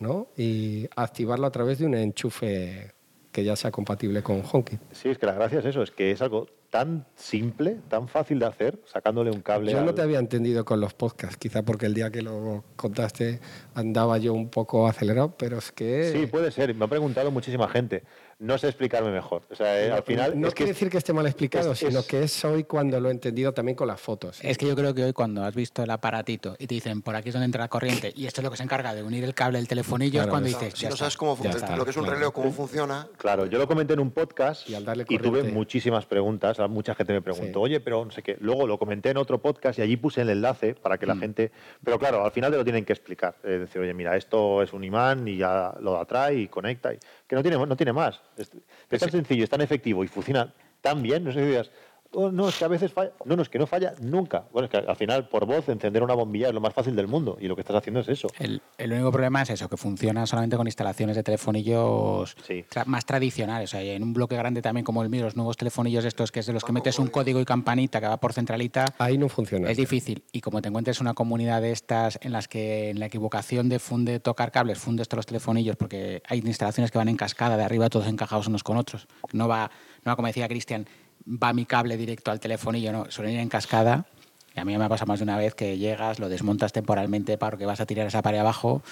¿no? 0.00 0.26
y 0.36 0.88
activarlo 0.96 1.46
a 1.46 1.52
través 1.52 1.78
de 1.78 1.86
un 1.86 1.94
enchufe 1.94 2.90
que 3.30 3.44
ya 3.44 3.54
sea 3.54 3.70
compatible 3.70 4.24
con 4.24 4.42
HomeKit. 4.42 4.80
Sí, 4.90 5.10
es 5.10 5.18
que 5.18 5.26
la 5.26 5.34
gracia 5.34 5.60
es 5.60 5.64
eso, 5.64 5.80
es 5.80 5.92
que 5.92 6.10
es 6.10 6.20
algo 6.20 6.48
tan 6.72 7.04
simple, 7.16 7.80
tan 7.90 8.08
fácil 8.08 8.38
de 8.38 8.46
hacer, 8.46 8.80
sacándole 8.86 9.30
un 9.30 9.42
cable. 9.42 9.72
Yo 9.72 9.84
no 9.84 9.94
te 9.94 10.00
había 10.00 10.18
entendido 10.18 10.64
con 10.64 10.80
los 10.80 10.94
podcasts, 10.94 11.36
quizá 11.36 11.62
porque 11.62 11.84
el 11.84 11.92
día 11.92 12.10
que 12.10 12.22
lo 12.22 12.64
contaste 12.76 13.40
andaba 13.74 14.16
yo 14.16 14.32
un 14.32 14.48
poco 14.48 14.88
acelerado, 14.88 15.36
pero 15.36 15.58
es 15.58 15.70
que... 15.70 16.10
Sí, 16.12 16.26
puede 16.26 16.50
ser. 16.50 16.74
Me 16.74 16.86
ha 16.86 16.88
preguntado 16.88 17.30
muchísima 17.30 17.68
gente. 17.68 18.04
No 18.42 18.58
sé 18.58 18.66
explicarme 18.66 19.12
mejor. 19.12 19.42
O 19.50 19.54
sea, 19.54 19.80
eh, 19.84 19.88
no, 19.88 19.94
al 19.94 20.02
final. 20.02 20.40
no 20.40 20.48
es 20.48 20.54
que 20.54 20.58
quiere 20.58 20.72
es- 20.72 20.76
decir 20.76 20.90
que 20.90 20.98
esté 20.98 21.12
mal 21.12 21.26
explicado, 21.26 21.72
es- 21.72 21.78
sino 21.78 22.00
es- 22.00 22.06
que 22.06 22.24
es 22.24 22.44
hoy 22.44 22.64
cuando 22.64 22.98
lo 23.00 23.08
he 23.08 23.12
entendido 23.12 23.52
también 23.52 23.76
con 23.76 23.86
las 23.86 24.00
fotos. 24.00 24.40
Es 24.42 24.58
que 24.58 24.66
yo 24.66 24.74
creo 24.74 24.92
que 24.92 25.04
hoy 25.04 25.12
cuando 25.12 25.44
has 25.44 25.54
visto 25.54 25.82
el 25.84 25.90
aparatito 25.90 26.56
y 26.58 26.66
te 26.66 26.74
dicen 26.74 27.02
por 27.02 27.14
aquí 27.14 27.28
es 27.28 27.34
donde 27.34 27.44
entra 27.46 27.60
la 27.62 27.68
corriente 27.68 28.12
y 28.16 28.26
esto 28.26 28.40
es 28.40 28.44
lo 28.44 28.50
que 28.50 28.56
se 28.56 28.64
encarga 28.64 28.94
de 28.94 29.02
unir 29.04 29.22
el 29.22 29.32
cable 29.34 29.58
del 29.58 29.68
telefonillo, 29.68 30.12
Claro, 30.22 30.26
es 30.26 30.30
cuando 30.30 30.48
dices, 30.48 30.74
Si 30.74 30.82
ya 30.82 30.90
no 30.90 30.96
sabes 30.96 31.16
cómo 31.16 31.36
funciona, 31.36 31.56
está, 31.56 31.76
lo 31.76 31.84
que 31.84 31.90
es 31.92 31.96
un 31.96 32.02
claro. 32.02 32.18
reloj, 32.18 32.32
cómo 32.34 32.50
funciona, 32.52 33.06
Claro, 33.16 33.46
yo 33.46 33.58
lo 33.58 33.68
comenté 33.68 33.94
en 33.94 34.00
un 34.00 34.10
podcast 34.10 34.68
Y 34.68 34.74
al 34.74 34.84
darle 34.84 35.04
tuve 35.04 35.18
corriente- 35.18 35.52
muchísimas 35.52 36.04
preguntas. 36.06 36.58
Mucha 36.68 36.96
gente 36.96 37.12
me 37.12 37.22
preguntó, 37.22 37.60
Sí. 37.60 37.64
oye, 37.64 37.80
pero 37.80 38.04
no 38.04 38.10
sé 38.10 38.22
qué. 38.22 38.36
Luego 38.40 38.66
lo 38.66 38.76
comenté 38.76 39.10
en 39.10 39.18
otro 39.18 39.40
podcast 39.40 39.78
y 39.78 39.82
allí 39.82 39.96
puse 39.96 40.22
el 40.22 40.30
enlace 40.30 40.74
para 40.74 40.98
que 40.98 41.06
la 41.06 41.14
gente. 41.16 41.52
Pero 41.84 41.96
claro, 41.98 42.24
al 42.24 42.32
final 42.32 42.50
te 42.50 42.56
lo 42.56 42.64
tienen 42.64 42.84
que 42.84 42.92
explicar. 42.92 43.36
Es 43.44 43.60
decir, 43.60 43.80
oye, 43.80 43.94
mira, 43.94 44.16
esto 44.16 44.62
es 44.62 44.72
un 44.72 44.82
imán 44.82 45.28
y 45.28 45.36
ya 45.36 45.74
lo 45.80 46.00
atrae 46.00 46.34
y 46.40 46.48
conecta. 46.48 46.92
y- 46.92 46.98
que 47.28 47.36
no 47.36 47.42
tiene, 47.42 47.56
no 47.66 47.76
tiene 47.76 47.92
más. 47.94 48.20
Es, 48.36 48.50
es 48.90 49.00
tan 49.00 49.10
sencillo, 49.10 49.44
es 49.44 49.50
tan 49.50 49.60
efectivo 49.60 50.04
y 50.04 50.08
funciona 50.08 50.52
tan 50.80 51.02
bien. 51.02 51.24
No 51.24 51.32
sé 51.32 51.44
si 51.44 51.70
"Oh, 52.14 52.30
no, 52.30 52.48
es 52.48 52.56
que 52.58 52.64
a 52.64 52.68
veces 52.68 52.92
falla. 52.92 53.12
No, 53.24 53.36
no, 53.36 53.42
es 53.42 53.48
que 53.48 53.58
no 53.58 53.66
falla 53.66 53.94
nunca. 54.00 54.44
Bueno, 54.52 54.66
es 54.66 54.70
que 54.70 54.76
al 54.78 54.96
final, 54.96 55.28
por 55.28 55.46
voz, 55.46 55.68
encender 55.68 56.02
una 56.02 56.14
bombilla 56.14 56.48
es 56.48 56.54
lo 56.54 56.60
más 56.60 56.74
fácil 56.74 56.94
del 56.94 57.08
mundo 57.08 57.36
y 57.40 57.48
lo 57.48 57.54
que 57.54 57.62
estás 57.62 57.76
haciendo 57.76 58.00
es 58.00 58.08
eso. 58.08 58.28
El, 58.38 58.60
el 58.78 58.92
único 58.92 59.10
problema 59.12 59.42
es 59.42 59.50
eso, 59.50 59.68
que 59.68 59.76
funciona 59.76 60.26
solamente 60.26 60.56
con 60.56 60.66
instalaciones 60.66 61.16
de 61.16 61.22
telefonillos 61.22 62.36
Sí. 62.46 62.64
tra- 62.70 62.84
más 62.86 63.04
tradicionales. 63.06 63.70
O 63.70 63.72
sea, 63.72 63.82
en 63.82 64.02
un 64.02 64.12
bloque 64.12 64.36
grande 64.36 64.62
también 64.62 64.84
como 64.84 65.02
el 65.02 65.08
mío, 65.08 65.24
los 65.24 65.36
nuevos 65.36 65.56
telefonillos 65.56 66.04
estos 66.04 66.30
que 66.32 66.40
es 66.40 66.46
de 66.46 66.52
los 66.52 66.64
que 66.64 66.72
metes 66.72 66.98
un 66.98 67.08
código 67.08 67.40
y 67.40 67.44
campanita 67.44 68.00
que 68.00 68.06
va 68.08 68.16
por 68.18 68.32
centralita, 68.32 68.84
Ahí 68.98 69.18
no 69.18 69.28
funciona. 69.28 69.70
es 69.70 69.76
difícil. 69.76 70.24
Y 70.32 70.40
como 70.40 70.60
te 70.62 70.68
encuentres 70.68 71.00
una 71.00 71.14
comunidad 71.14 71.62
de 71.62 71.72
estas 71.72 72.18
en 72.22 72.32
las 72.32 72.48
que 72.48 72.90
en 72.90 72.98
la 73.00 73.06
equivocación 73.06 73.68
de 73.68 73.78
funde 73.78 74.20
tocar 74.20 74.52
cables, 74.52 74.78
fundes 74.78 75.08
todos 75.08 75.18
los 75.18 75.26
telefonillos, 75.26 75.76
porque 75.76 76.22
hay 76.28 76.38
instalaciones 76.40 76.90
que 76.90 76.98
van 76.98 77.08
en 77.08 77.16
cascada, 77.16 77.56
de 77.56 77.64
arriba 77.64 77.88
todos 77.88 78.06
encajados 78.06 78.46
unos 78.46 78.62
con 78.62 78.76
otros. 78.76 79.06
No 79.32 79.48
va, 79.48 79.70
no 80.04 80.10
va 80.10 80.16
como 80.16 80.26
decía 80.28 80.48
Cristian, 80.48 80.86
va 81.26 81.52
mi 81.52 81.64
cable 81.66 81.96
directo 81.96 82.30
al 82.30 82.40
telefonillo, 82.40 82.92
no, 82.92 83.10
suelen 83.10 83.34
ir 83.34 83.40
en 83.40 83.48
cascada. 83.48 84.06
Y 84.54 84.60
a 84.60 84.64
mí 84.64 84.76
me 84.76 84.84
ha 84.84 84.88
pasado 84.88 85.06
más 85.08 85.18
de 85.18 85.24
una 85.24 85.38
vez 85.38 85.54
que 85.54 85.78
llegas, 85.78 86.18
lo 86.18 86.28
desmontas 86.28 86.72
temporalmente 86.72 87.38
para 87.38 87.56
que 87.56 87.64
vas 87.64 87.80
a 87.80 87.86
tirar 87.86 88.06
esa 88.06 88.20
pared 88.22 88.38
abajo 88.38 88.82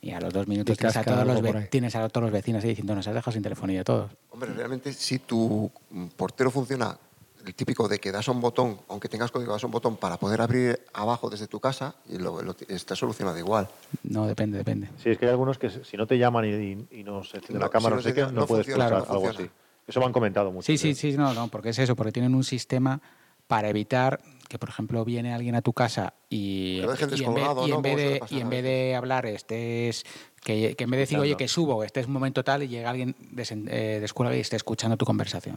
y 0.00 0.10
a 0.10 0.20
los 0.20 0.32
dos 0.32 0.48
minutos 0.48 0.74
Y 0.74 0.76
tienes 0.78 0.96
a, 0.96 1.04
todos 1.04 1.24
los, 1.26 1.70
tienes 1.70 1.94
a 1.96 2.08
todos 2.08 2.24
los 2.24 2.32
vecinos 2.32 2.62
ahí 2.64 2.70
diciendo, 2.70 2.94
nos 2.94 3.06
has 3.06 3.14
dejado 3.14 3.32
sin 3.32 3.42
telefonillo 3.42 3.84
todos. 3.84 4.10
hombre, 4.30 4.52
realmente 4.52 4.92
si 4.92 5.20
tu 5.20 5.70
portero 6.16 6.50
funciona, 6.50 6.98
el 7.46 7.54
típico 7.54 7.86
de 7.86 8.00
que 8.00 8.10
das 8.10 8.26
a 8.28 8.32
un 8.32 8.40
botón, 8.40 8.80
aunque 8.88 9.08
tengas 9.08 9.30
código, 9.30 9.52
das 9.52 9.62
a 9.62 9.66
un 9.66 9.72
botón 9.72 9.96
para 9.96 10.16
poder 10.16 10.40
abrir 10.40 10.80
abajo 10.92 11.30
desde 11.30 11.46
tu 11.46 11.60
casa, 11.60 11.94
y 12.08 12.18
lo, 12.18 12.42
lo- 12.42 12.56
está 12.66 12.96
solucionado 12.96 13.38
igual. 13.38 13.68
No, 14.02 14.26
depende, 14.26 14.58
depende. 14.58 14.88
Sí, 15.00 15.10
es 15.10 15.18
que 15.18 15.26
hay 15.26 15.30
algunos 15.30 15.56
que 15.56 15.70
si 15.70 15.96
no 15.96 16.08
te 16.08 16.18
llaman 16.18 16.44
y, 16.46 16.48
y- 16.48 16.86
y 17.00 17.04
no 17.04 17.22
se 17.22 17.36
enciende 17.36 17.60
No, 17.60 17.66
la 17.66 17.70
cámara, 17.70 17.90
si 17.90 17.90
no, 17.90 17.96
no 17.96 18.02
sé 18.02 18.14
qué, 18.14 18.22
no, 18.22 18.32
no 18.40 18.46
puedes 18.48 18.66
funciona, 18.66 18.86
algo 18.86 19.04
funciona. 19.06 19.38
así. 19.38 19.50
Eso 19.86 20.00
me 20.00 20.06
han 20.06 20.12
comentado 20.12 20.50
mucho. 20.52 20.66
Sí, 20.66 20.78
sí, 20.78 20.94
sí, 20.94 21.16
no, 21.16 21.32
no, 21.34 21.48
porque 21.48 21.68
es 21.70 21.78
eso, 21.78 21.94
porque 21.96 22.12
tienen 22.12 22.34
un 22.34 22.44
sistema 22.44 23.00
para 23.46 23.68
evitar 23.68 24.20
que, 24.48 24.58
por 24.58 24.68
ejemplo, 24.68 25.04
viene 25.04 25.32
alguien 25.32 25.54
a 25.54 25.62
tu 25.62 25.72
casa 25.72 26.14
y, 26.28 26.80
Que 26.80 26.86
lo 26.86 26.90
dejen 26.92 27.08
y 27.14 27.24
en 27.24 27.34
vez, 27.34 27.44
descolgado, 27.44 27.60
y 27.62 27.70
en 27.70 27.76
¿no? 27.76 27.82
vez 27.82 27.96
de, 27.96 28.22
y 28.30 28.40
en 28.40 28.50
vez 28.50 28.62
de 28.64 28.94
hablar 28.96 29.26
estés 29.26 30.04
que, 30.42 30.74
que 30.76 30.84
en 30.84 30.90
vez 30.90 30.98
de 30.98 31.02
decir, 31.02 31.18
oye, 31.18 31.36
que 31.36 31.48
subo, 31.48 31.84
estés 31.84 32.06
un 32.06 32.12
momento 32.12 32.42
tal 32.44 32.62
y 32.62 32.68
llega 32.68 32.90
alguien 32.90 33.14
desen- 33.34 33.68
eh, 33.70 33.98
descuelga 34.00 34.36
y 34.36 34.40
esté 34.40 34.56
escuchando 34.56 34.96
tu 34.96 35.04
conversación. 35.04 35.56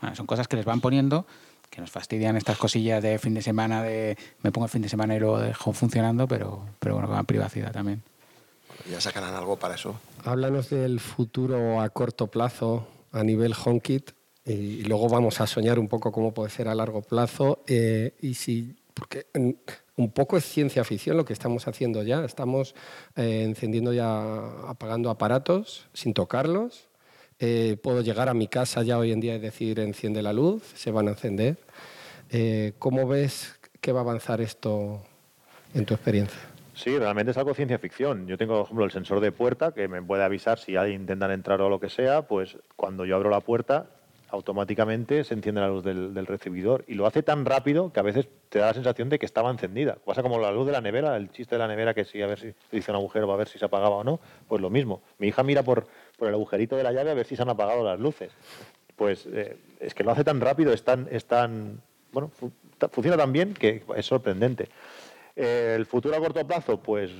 Bueno, 0.00 0.14
son 0.14 0.26
cosas 0.26 0.46
que 0.48 0.56
les 0.56 0.64
van 0.64 0.80
poniendo 0.80 1.26
que 1.70 1.80
nos 1.80 1.90
fastidian 1.90 2.36
estas 2.36 2.58
cosillas 2.58 3.02
de 3.02 3.18
fin 3.18 3.34
de 3.34 3.42
semana, 3.42 3.82
de 3.82 4.16
me 4.42 4.52
pongo 4.52 4.66
el 4.66 4.70
fin 4.70 4.82
de 4.82 4.88
semana 4.88 5.16
y 5.16 5.18
lo 5.20 5.38
dejo 5.38 5.72
funcionando, 5.72 6.28
pero, 6.28 6.64
pero 6.78 6.94
bueno, 6.94 7.08
con 7.08 7.26
privacidad 7.26 7.72
también. 7.72 8.02
Ya 8.88 9.00
sacarán 9.00 9.34
algo 9.34 9.56
para 9.56 9.74
eso. 9.74 9.98
Háblanos 10.24 10.70
del 10.70 11.00
futuro 11.00 11.80
a 11.80 11.88
corto 11.88 12.28
plazo 12.28 12.86
a 13.16 13.24
nivel 13.24 13.54
HomeKit 13.54 14.10
y 14.44 14.84
luego 14.84 15.08
vamos 15.08 15.40
a 15.40 15.46
soñar 15.46 15.78
un 15.78 15.88
poco 15.88 16.12
cómo 16.12 16.32
puede 16.32 16.50
ser 16.50 16.68
a 16.68 16.74
largo 16.74 17.02
plazo 17.02 17.64
eh, 17.66 18.14
y 18.20 18.34
si 18.34 18.76
porque 18.94 19.26
un 19.96 20.10
poco 20.10 20.36
es 20.36 20.44
ciencia 20.44 20.84
ficción 20.84 21.16
lo 21.16 21.24
que 21.24 21.32
estamos 21.32 21.68
haciendo 21.68 22.02
ya. 22.02 22.24
Estamos 22.24 22.74
eh, 23.16 23.42
encendiendo 23.44 23.92
ya 23.92 24.68
apagando 24.68 25.10
aparatos 25.10 25.86
sin 25.92 26.14
tocarlos. 26.14 26.88
Eh, 27.38 27.76
puedo 27.82 28.00
llegar 28.00 28.28
a 28.28 28.34
mi 28.34 28.48
casa 28.48 28.82
ya 28.82 28.98
hoy 28.98 29.12
en 29.12 29.20
día 29.20 29.34
y 29.34 29.38
decir 29.38 29.80
enciende 29.80 30.22
la 30.22 30.32
luz 30.32 30.62
se 30.74 30.90
van 30.90 31.08
a 31.08 31.10
encender 31.10 31.58
Eh, 32.30 32.72
¿cómo 32.80 33.06
ves 33.06 33.54
que 33.80 33.92
va 33.92 34.00
a 34.00 34.02
avanzar 34.02 34.40
esto 34.40 35.00
en 35.74 35.84
tu 35.84 35.94
experiencia? 35.94 36.55
Sí, 36.76 36.98
realmente 36.98 37.30
es 37.30 37.38
algo 37.38 37.54
ciencia 37.54 37.78
ficción. 37.78 38.26
Yo 38.26 38.36
tengo, 38.36 38.56
por 38.56 38.64
ejemplo, 38.64 38.84
el 38.84 38.90
sensor 38.90 39.20
de 39.20 39.32
puerta 39.32 39.72
que 39.72 39.88
me 39.88 40.02
puede 40.02 40.22
avisar 40.22 40.58
si 40.58 40.76
alguien 40.76 41.00
intentan 41.00 41.30
entrar 41.30 41.62
o 41.62 41.70
lo 41.70 41.80
que 41.80 41.88
sea, 41.88 42.22
pues 42.28 42.58
cuando 42.76 43.06
yo 43.06 43.16
abro 43.16 43.30
la 43.30 43.40
puerta 43.40 43.86
automáticamente 44.28 45.24
se 45.24 45.32
enciende 45.32 45.62
la 45.62 45.68
luz 45.68 45.82
del, 45.84 46.12
del 46.12 46.26
recibidor 46.26 46.84
y 46.86 46.94
lo 46.94 47.06
hace 47.06 47.22
tan 47.22 47.46
rápido 47.46 47.92
que 47.92 48.00
a 48.00 48.02
veces 48.02 48.28
te 48.50 48.58
da 48.58 48.66
la 48.66 48.74
sensación 48.74 49.08
de 49.08 49.18
que 49.18 49.24
estaba 49.24 49.50
encendida. 49.50 49.96
Pasa 50.04 50.22
como 50.22 50.38
la 50.38 50.52
luz 50.52 50.66
de 50.66 50.72
la 50.72 50.82
nevera, 50.82 51.16
el 51.16 51.30
chiste 51.30 51.54
de 51.54 51.60
la 51.60 51.68
nevera 51.68 51.94
que 51.94 52.04
si 52.04 52.20
a 52.20 52.26
ver 52.26 52.38
si 52.38 52.52
hizo 52.72 52.92
un 52.92 52.96
agujero, 52.96 53.32
a 53.32 53.36
ver 53.36 53.48
si 53.48 53.58
se 53.58 53.64
apagaba 53.64 53.96
o 53.96 54.04
no, 54.04 54.20
pues 54.46 54.60
lo 54.60 54.68
mismo. 54.68 55.00
Mi 55.18 55.28
hija 55.28 55.42
mira 55.42 55.62
por, 55.62 55.86
por 56.18 56.28
el 56.28 56.34
agujerito 56.34 56.76
de 56.76 56.82
la 56.82 56.92
llave 56.92 57.10
a 57.10 57.14
ver 57.14 57.24
si 57.24 57.36
se 57.36 57.42
han 57.42 57.48
apagado 57.48 57.84
las 57.84 57.98
luces. 57.98 58.32
Pues 58.96 59.26
eh, 59.32 59.56
es 59.80 59.94
que 59.94 60.04
lo 60.04 60.10
hace 60.10 60.24
tan 60.24 60.42
rápido, 60.42 60.74
es 60.74 60.84
tan, 60.84 61.08
es 61.10 61.24
tan 61.24 61.80
bueno, 62.12 62.30
funciona 62.90 63.16
tan 63.16 63.32
bien 63.32 63.54
que 63.54 63.82
es 63.96 64.04
sorprendente. 64.04 64.68
El 65.36 65.84
futuro 65.84 66.16
a 66.16 66.18
corto 66.18 66.46
plazo, 66.46 66.82
pues 66.82 67.12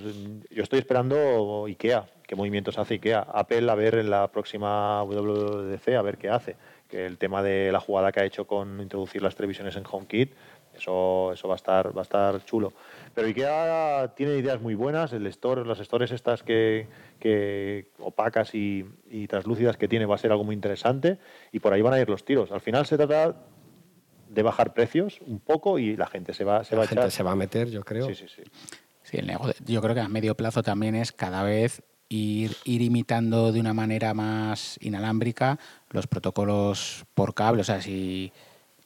yo 0.50 0.62
estoy 0.62 0.78
esperando 0.78 1.66
IKEA, 1.66 2.06
qué 2.26 2.34
movimientos 2.34 2.78
hace 2.78 2.94
IKEA. 2.94 3.20
Apple 3.20 3.70
a 3.70 3.74
ver 3.74 3.96
en 3.96 4.08
la 4.08 4.32
próxima 4.32 5.02
WWDC 5.02 5.88
a 5.88 6.00
ver 6.00 6.16
qué 6.16 6.30
hace. 6.30 6.56
Que 6.88 7.04
el 7.04 7.18
tema 7.18 7.42
de 7.42 7.70
la 7.70 7.78
jugada 7.78 8.12
que 8.12 8.20
ha 8.20 8.24
hecho 8.24 8.46
con 8.46 8.80
introducir 8.80 9.20
las 9.20 9.36
televisiones 9.36 9.76
en 9.76 9.84
HomeKit, 9.90 10.32
eso, 10.74 11.30
eso 11.34 11.46
va 11.46 11.54
a 11.54 11.56
estar, 11.56 11.94
va 11.94 12.00
a 12.00 12.04
estar 12.04 12.42
chulo. 12.46 12.72
Pero 13.14 13.28
IKEA 13.28 14.14
tiene 14.16 14.38
ideas 14.38 14.62
muy 14.62 14.74
buenas, 14.74 15.12
el 15.12 15.26
store, 15.26 15.66
las 15.66 15.78
stores 15.80 16.10
estas 16.10 16.42
que, 16.42 16.88
que 17.20 17.90
opacas 17.98 18.54
y, 18.54 18.86
y 19.10 19.26
translúcidas 19.26 19.76
que 19.76 19.88
tiene 19.88 20.06
va 20.06 20.14
a 20.14 20.18
ser 20.18 20.32
algo 20.32 20.44
muy 20.44 20.54
interesante 20.54 21.18
y 21.52 21.60
por 21.60 21.74
ahí 21.74 21.82
van 21.82 21.92
a 21.92 22.00
ir 22.00 22.08
los 22.08 22.24
tiros. 22.24 22.50
Al 22.50 22.62
final 22.62 22.86
se 22.86 22.96
trata 22.96 23.36
de 24.36 24.42
bajar 24.42 24.72
precios 24.74 25.18
un 25.26 25.40
poco 25.40 25.78
y 25.80 25.96
la 25.96 26.06
gente 26.06 26.32
se 26.34 26.44
va, 26.44 26.62
se 26.62 26.76
va 26.76 26.82
La 26.82 26.84
a 26.84 26.88
gente 26.88 27.00
echar. 27.02 27.10
se 27.10 27.22
va 27.24 27.32
a 27.32 27.36
meter, 27.36 27.68
yo 27.70 27.82
creo. 27.82 28.06
Sí, 28.06 28.14
sí, 28.14 28.26
sí. 28.28 28.42
Sí, 29.02 29.16
el 29.16 29.26
negocio, 29.26 29.54
yo 29.66 29.80
creo 29.82 29.94
que 29.94 30.00
a 30.00 30.08
medio 30.08 30.36
plazo 30.36 30.62
también 30.62 30.94
es 30.94 31.10
cada 31.12 31.42
vez 31.42 31.82
ir, 32.08 32.56
ir 32.64 32.82
imitando 32.82 33.50
de 33.52 33.60
una 33.60 33.72
manera 33.72 34.14
más 34.14 34.78
inalámbrica 34.80 35.58
los 35.90 36.06
protocolos 36.06 37.04
por 37.14 37.32
cable. 37.34 37.62
O 37.62 37.64
sea, 37.64 37.80
si, 37.80 38.32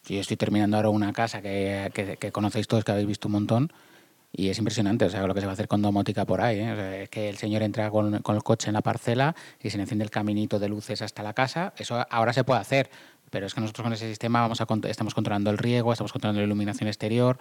si 0.02 0.14
yo 0.14 0.20
estoy 0.20 0.36
terminando 0.36 0.76
ahora 0.76 0.90
una 0.90 1.12
casa 1.12 1.42
que, 1.42 1.90
que- 1.92 2.16
que 2.16 2.32
conocéis 2.32 2.68
todos, 2.68 2.84
que 2.84 2.92
habéis 2.92 3.06
visto 3.08 3.28
un 3.28 3.32
montón, 3.32 3.72
Y 4.32 4.48
es 4.48 4.58
impresionante, 4.58 5.04
o 5.06 5.10
sea, 5.10 5.26
lo 5.26 5.34
que 5.34 5.40
se 5.40 5.46
va 5.46 5.52
a 5.52 5.54
hacer 5.54 5.66
con 5.66 5.82
domótica 5.82 6.24
por 6.24 6.40
ahí. 6.40 6.60
¿eh? 6.60 6.70
O 6.72 6.76
sea, 6.76 6.96
es 7.02 7.08
que 7.08 7.28
el 7.28 7.36
señor 7.36 7.62
entra 7.64 7.90
con, 7.90 8.20
con 8.22 8.36
el 8.36 8.44
coche 8.44 8.68
en 8.70 8.74
la 8.74 8.80
parcela 8.80 9.34
y 9.60 9.70
se 9.70 9.76
le 9.76 9.82
enciende 9.82 10.04
el 10.04 10.10
caminito 10.12 10.60
de 10.60 10.68
luces 10.68 11.02
hasta 11.02 11.24
la 11.24 11.32
casa. 11.32 11.72
Eso 11.76 12.06
ahora 12.08 12.32
se 12.32 12.44
puede 12.44 12.60
hacer, 12.60 12.90
pero 13.30 13.46
es 13.46 13.54
que 13.54 13.60
nosotros 13.60 13.84
con 13.84 13.92
ese 13.92 14.08
sistema 14.08 14.40
vamos 14.40 14.60
a, 14.60 14.66
estamos 14.88 15.14
controlando 15.14 15.50
el 15.50 15.58
riego, 15.58 15.92
estamos 15.92 16.12
controlando 16.12 16.40
la 16.40 16.46
iluminación 16.46 16.88
exterior. 16.88 17.38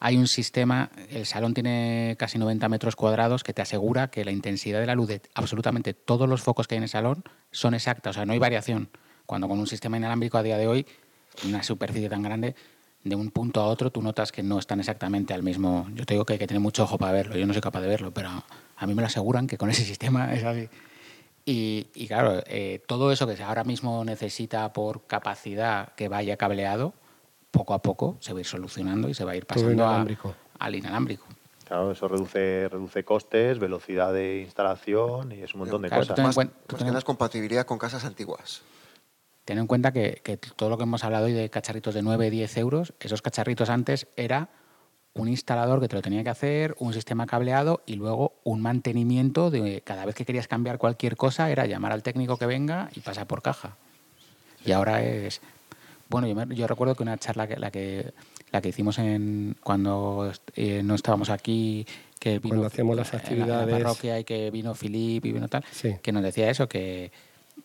Hay 0.00 0.16
un 0.16 0.28
sistema, 0.28 0.90
el 1.10 1.26
salón 1.26 1.54
tiene 1.54 2.16
casi 2.18 2.38
90 2.38 2.68
metros 2.68 2.94
cuadrados 2.94 3.42
que 3.42 3.52
te 3.52 3.62
asegura 3.62 4.10
que 4.10 4.24
la 4.24 4.30
intensidad 4.30 4.80
de 4.80 4.86
la 4.86 4.94
luz 4.94 5.08
de 5.08 5.22
absolutamente 5.34 5.94
todos 5.94 6.28
los 6.28 6.42
focos 6.42 6.68
que 6.68 6.74
hay 6.74 6.78
en 6.78 6.84
el 6.84 6.88
salón 6.88 7.24
son 7.50 7.74
exactas, 7.74 8.10
o 8.10 8.14
sea, 8.14 8.26
no 8.26 8.32
hay 8.32 8.38
variación. 8.38 8.90
Cuando 9.26 9.48
con 9.48 9.58
un 9.58 9.66
sistema 9.66 9.96
inalámbrico 9.96 10.38
a 10.38 10.42
día 10.42 10.56
de 10.56 10.68
hoy, 10.68 10.86
una 11.44 11.62
superficie 11.62 12.08
tan 12.08 12.22
grande, 12.22 12.54
de 13.04 13.16
un 13.16 13.30
punto 13.30 13.60
a 13.60 13.66
otro 13.66 13.90
tú 13.90 14.02
notas 14.02 14.32
que 14.32 14.42
no 14.42 14.58
están 14.58 14.80
exactamente 14.80 15.34
al 15.34 15.42
mismo. 15.42 15.88
Yo 15.94 16.04
te 16.04 16.14
digo 16.14 16.24
que 16.24 16.34
hay 16.34 16.38
que 16.38 16.46
tener 16.46 16.60
mucho 16.60 16.84
ojo 16.84 16.98
para 16.98 17.12
verlo, 17.12 17.36
yo 17.36 17.46
no 17.46 17.52
soy 17.52 17.62
capaz 17.62 17.80
de 17.80 17.88
verlo, 17.88 18.12
pero 18.12 18.30
a 18.76 18.86
mí 18.86 18.94
me 18.94 19.02
lo 19.02 19.06
aseguran 19.06 19.46
que 19.46 19.58
con 19.58 19.70
ese 19.70 19.84
sistema 19.84 20.32
es 20.34 20.44
así. 20.44 20.68
Y, 21.50 21.86
y 21.94 22.06
claro, 22.08 22.42
eh, 22.46 22.82
todo 22.86 23.10
eso 23.10 23.26
que 23.26 23.34
se 23.34 23.42
ahora 23.42 23.64
mismo 23.64 24.04
necesita 24.04 24.70
por 24.74 25.06
capacidad 25.06 25.94
que 25.94 26.08
vaya 26.08 26.36
cableado, 26.36 26.92
poco 27.50 27.72
a 27.72 27.80
poco 27.80 28.18
se 28.20 28.34
va 28.34 28.38
a 28.38 28.40
ir 28.40 28.46
solucionando 28.46 29.08
y 29.08 29.14
se 29.14 29.24
va 29.24 29.32
a 29.32 29.36
ir 29.36 29.46
pasando 29.46 29.86
a- 29.86 30.04
al 30.58 30.74
inalámbrico. 30.74 31.24
Claro, 31.66 31.90
eso 31.92 32.06
reduce, 32.06 32.68
reduce 32.68 33.02
costes, 33.02 33.58
velocidad 33.58 34.12
de 34.12 34.42
instalación 34.42 35.32
y 35.32 35.40
es 35.40 35.54
un 35.54 35.60
montón 35.60 35.80
de 35.80 35.88
Claro, 35.88 36.02
cosas. 36.02 36.16
Ten 36.16 36.24
en 36.24 36.28
Más, 36.28 36.36
cuen- 36.36 36.50
más 36.70 36.84
ten 36.84 37.00
compatibilidad 37.00 37.64
con 37.64 37.78
casas 37.78 38.04
antiguas. 38.04 38.60
Ten 39.46 39.56
en 39.56 39.66
cuenta 39.66 39.90
que, 39.90 40.20
que 40.22 40.36
todo 40.36 40.68
lo 40.68 40.76
que 40.76 40.82
hemos 40.82 41.02
hablado 41.02 41.24
hoy 41.24 41.32
de 41.32 41.48
cacharritos 41.48 41.94
de 41.94 42.02
9, 42.02 42.28
10 42.28 42.54
euros, 42.58 42.92
esos 43.00 43.22
cacharritos 43.22 43.70
antes 43.70 44.06
era 44.16 44.50
un 45.18 45.28
instalador 45.28 45.80
que 45.80 45.88
te 45.88 45.96
lo 45.96 46.02
tenía 46.02 46.22
que 46.24 46.30
hacer, 46.30 46.74
un 46.78 46.92
sistema 46.92 47.26
cableado 47.26 47.82
y 47.86 47.94
luego 47.96 48.34
un 48.44 48.60
mantenimiento 48.62 49.50
de 49.50 49.82
cada 49.82 50.04
vez 50.04 50.14
que 50.14 50.24
querías 50.24 50.48
cambiar 50.48 50.78
cualquier 50.78 51.16
cosa 51.16 51.50
era 51.50 51.66
llamar 51.66 51.92
al 51.92 52.02
técnico 52.02 52.36
que 52.36 52.46
venga 52.46 52.88
y 52.94 53.00
pasar 53.00 53.26
por 53.26 53.42
caja. 53.42 53.76
Y 54.64 54.72
ahora 54.72 55.02
es... 55.02 55.40
Bueno, 56.08 56.26
yo, 56.26 56.34
me- 56.34 56.54
yo 56.54 56.66
recuerdo 56.66 56.94
que 56.94 57.02
una 57.02 57.18
charla 57.18 57.46
que 57.46 57.56
la 57.58 57.70
que 57.70 58.12
la 58.50 58.62
que 58.62 58.70
hicimos 58.70 58.98
en 58.98 59.56
cuando 59.62 60.32
eh, 60.56 60.80
no 60.82 60.94
estábamos 60.94 61.28
aquí 61.28 61.86
que 62.18 62.38
vino 62.38 62.48
Cuando 62.56 62.66
hacíamos 62.68 62.96
las 62.96 63.12
en 63.12 63.18
actividades. 63.20 63.66
la 63.70 63.78
parroquia 63.78 64.18
y 64.18 64.24
que 64.24 64.50
vino 64.50 64.74
Filip 64.74 65.26
y 65.26 65.32
vino 65.32 65.48
tal 65.48 65.64
Sí. 65.70 65.96
que 66.02 66.12
nos 66.12 66.22
decía 66.22 66.48
eso, 66.48 66.66
que, 66.66 67.12